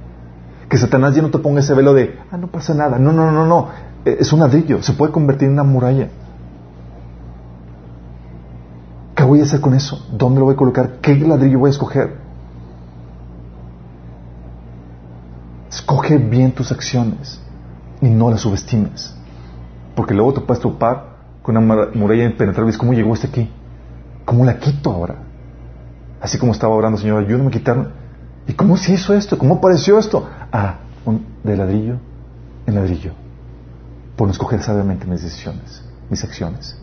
[0.72, 2.98] Que Satanás ya no te ponga ese velo de, ah, no pasa nada.
[2.98, 3.68] No, no, no, no.
[4.06, 6.08] E, es un ladrillo, se puede convertir en una muralla.
[9.14, 10.02] ¿Qué voy a hacer con eso?
[10.10, 10.92] ¿Dónde lo voy a colocar?
[11.02, 12.16] ¿Qué ladrillo voy a escoger?
[15.68, 17.38] Escoge bien tus acciones
[18.00, 19.14] y no las subestimes.
[19.94, 22.74] Porque luego te puedes topar con una muralla impenetrable.
[22.78, 23.50] ¿Cómo llegó este aquí?
[24.24, 25.16] ¿Cómo la quito ahora?
[26.18, 28.01] Así como estaba orando, Señor, ayúdame a quitarlo.
[28.46, 29.38] ¿Y cómo se hizo esto?
[29.38, 30.28] ¿Cómo apareció esto?
[30.50, 30.78] Ah,
[31.42, 31.98] de ladrillo
[32.66, 33.12] en ladrillo.
[34.16, 36.78] Por no escoger sabiamente mis decisiones, mis acciones.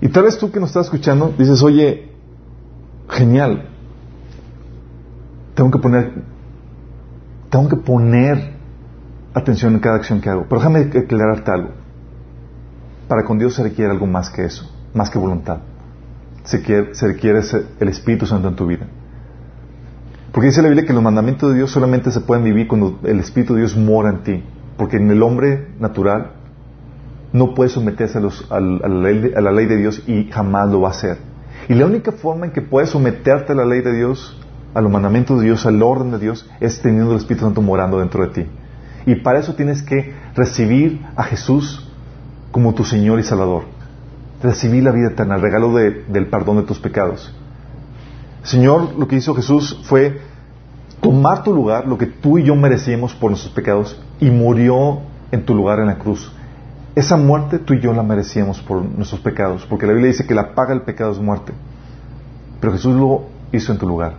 [0.00, 2.12] Y tal vez tú que nos estás escuchando dices, oye,
[3.08, 3.68] genial,
[5.54, 6.38] tengo que poner
[7.50, 8.56] tengo que poner
[9.32, 10.44] atención en cada acción que hago.
[10.48, 11.70] Pero déjame aclararte algo.
[13.08, 15.60] Para con Dios se requiere algo más que eso, más que voluntad.
[16.48, 17.40] Se, requiere
[17.78, 18.86] el Espíritu Santo en tu vida.
[20.32, 23.20] Porque dice la Biblia que los mandamientos de Dios solamente se pueden vivir cuando el
[23.20, 24.42] Espíritu de Dios mora en ti.
[24.78, 26.32] Porque en el hombre natural
[27.34, 31.18] no puede someterse a, la ley de, Dios y jamás lo va a hacer.
[31.68, 34.40] Y la única forma en que puedes someterte a la ley de Dios,
[34.72, 37.98] a los mandamientos de Dios, al orden de Dios, es teniendo el Espíritu Santo morando
[37.98, 38.46] dentro de ti.
[39.04, 41.86] Y para eso tienes que recibir a Jesús
[42.52, 43.64] como tu Señor y Salvador.
[44.42, 47.34] Recibir la vida eterna, el regalo del perdón de tus pecados.
[48.42, 50.20] Señor, lo que hizo Jesús fue
[51.00, 55.44] tomar tu lugar, lo que tú y yo merecíamos por nuestros pecados, y murió en
[55.44, 56.32] tu lugar en la cruz.
[56.94, 60.34] Esa muerte tú y yo la merecíamos por nuestros pecados, porque la Biblia dice que
[60.34, 61.52] la paga el pecado es muerte.
[62.60, 64.14] Pero Jesús lo hizo en tu lugar,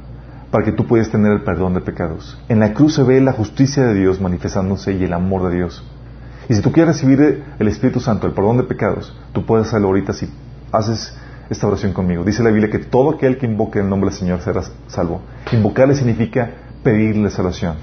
[0.52, 2.38] para que tú pudieras tener el perdón de pecados.
[2.48, 5.84] En la cruz se ve la justicia de Dios manifestándose y el amor de Dios.
[6.50, 9.90] Y si tú quieres recibir el Espíritu Santo, el perdón de pecados, tú puedes hacerlo
[9.90, 10.28] ahorita si
[10.72, 11.16] haces
[11.48, 12.24] esta oración conmigo.
[12.24, 15.22] Dice la Biblia que todo aquel que invoque el nombre del Señor será salvo.
[15.52, 16.50] Invocarle significa
[16.84, 17.76] pedirle salvación.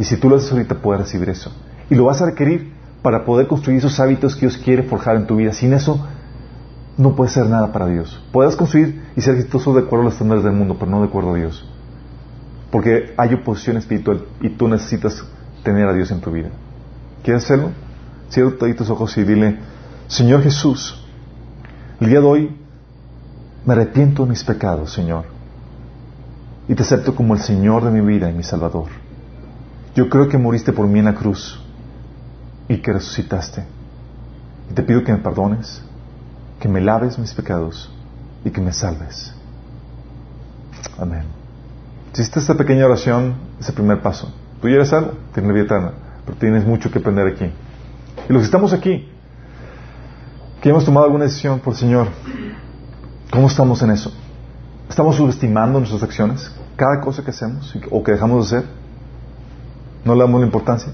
[0.00, 1.52] Y si tú lo haces ahorita, puedes recibir eso.
[1.88, 5.28] Y lo vas a requerir para poder construir esos hábitos que Dios quiere forjar en
[5.28, 5.52] tu vida.
[5.52, 6.04] Sin eso,
[6.96, 8.20] no puedes hacer nada para Dios.
[8.32, 11.06] Puedes construir y ser exitoso de acuerdo a los estándares del mundo, pero no de
[11.06, 11.64] acuerdo a Dios.
[12.72, 15.24] Porque hay oposición espiritual y tú necesitas
[15.62, 16.50] tener a Dios en tu vida.
[17.24, 17.70] ¿Quieres hacerlo?
[18.28, 19.58] Cierra tus ojos y dile,
[20.08, 21.02] Señor Jesús,
[21.98, 22.56] el día de hoy
[23.64, 25.24] me arrepiento de mis pecados, Señor,
[26.68, 28.88] y te acepto como el Señor de mi vida y mi Salvador.
[29.94, 31.58] Yo creo que moriste por mí en la cruz
[32.68, 33.64] y que resucitaste.
[34.70, 35.80] Y te pido que me perdones,
[36.60, 37.90] que me laves mis pecados
[38.44, 39.32] y que me salves.
[40.98, 41.24] Amén.
[42.12, 44.30] Si hiciste esta pequeña oración, ese primer paso.
[44.60, 45.92] Tú ya eres salvo, tienes la vida eterna,
[46.24, 47.50] pero tienes mucho que aprender aquí.
[48.28, 49.08] Y los que estamos aquí,
[50.60, 52.08] que hemos tomado alguna decisión por el Señor,
[53.30, 54.12] ¿cómo estamos en eso?
[54.88, 56.50] ¿Estamos subestimando nuestras acciones?
[56.76, 58.70] Cada cosa que hacemos o que dejamos de hacer,
[60.04, 60.92] ¿no le damos la importancia?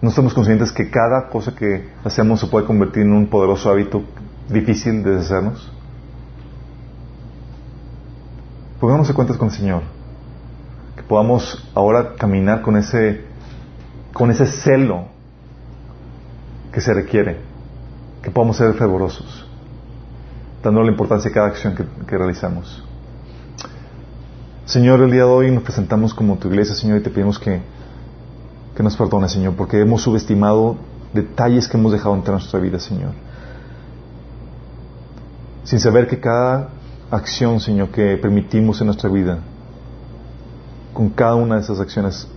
[0.00, 4.02] ¿No estamos conscientes que cada cosa que hacemos se puede convertir en un poderoso hábito
[4.48, 5.70] difícil de deshacernos?
[8.80, 9.99] Pongámonos cuentas con el Señor.
[11.10, 13.22] Podamos ahora caminar con ese,
[14.12, 15.06] con ese celo
[16.72, 17.38] que se requiere
[18.22, 19.44] que podamos ser fervorosos,
[20.62, 22.84] dando la importancia a cada acción que, realizamos.
[24.66, 27.60] Señor, el día de hoy nos presentamos como tu iglesia, Señor, y te pedimos que,
[28.76, 30.76] que nos perdones, Señor, porque hemos subestimado
[31.12, 33.14] detalles que hemos dejado entrar en nuestra vida, Señor.
[35.64, 36.68] Sin saber que cada
[37.10, 39.40] acción, Señor, que permitimos en nuestra vida,
[40.92, 42.28] con cada una de esas acciones,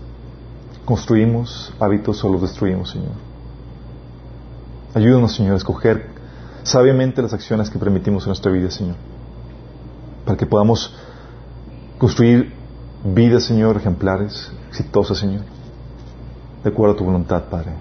[0.85, 3.13] construimos hábitos o los destruimos, Señor.
[4.93, 6.07] Ayúdanos, Señor, a escoger
[6.63, 8.95] sabiamente las acciones que permitimos en nuestra vida, Señor.
[10.25, 10.95] Para que podamos
[11.97, 12.53] construir
[13.03, 15.41] vidas, Señor, ejemplares, exitosas, Señor.
[16.63, 17.71] De acuerdo a tu voluntad, Padre.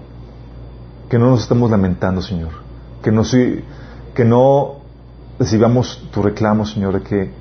[1.09, 2.51] Que no nos estemos lamentando, Señor.
[3.01, 3.23] Que no,
[4.13, 4.75] que no
[5.39, 7.31] recibamos tu reclamo, Señor, de que,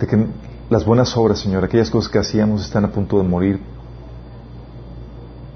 [0.00, 0.26] de que
[0.70, 3.60] las buenas obras, Señor, aquellas cosas que hacíamos están a punto de morir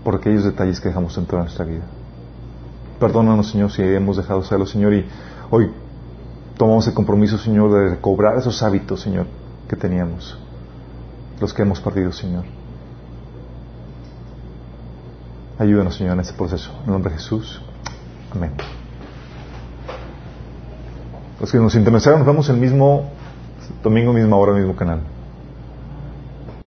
[0.05, 1.83] por aquellos detalles que dejamos entrar en nuestra vida.
[2.99, 5.07] Perdónanos, Señor, si hemos dejado de hacerlo, Señor, y
[5.51, 5.71] hoy
[6.57, 9.27] tomamos el compromiso, Señor, de recobrar esos hábitos, Señor,
[9.69, 10.39] que teníamos,
[11.41, 12.45] los que hemos perdido, Señor.
[15.59, 16.71] Ayúdanos, Señor, en este proceso.
[16.81, 17.61] En el nombre de Jesús.
[18.35, 18.53] Amén.
[21.39, 23.11] Los que nos interesaron, nos vemos el mismo
[23.83, 25.01] domingo, misma hora, mismo canal.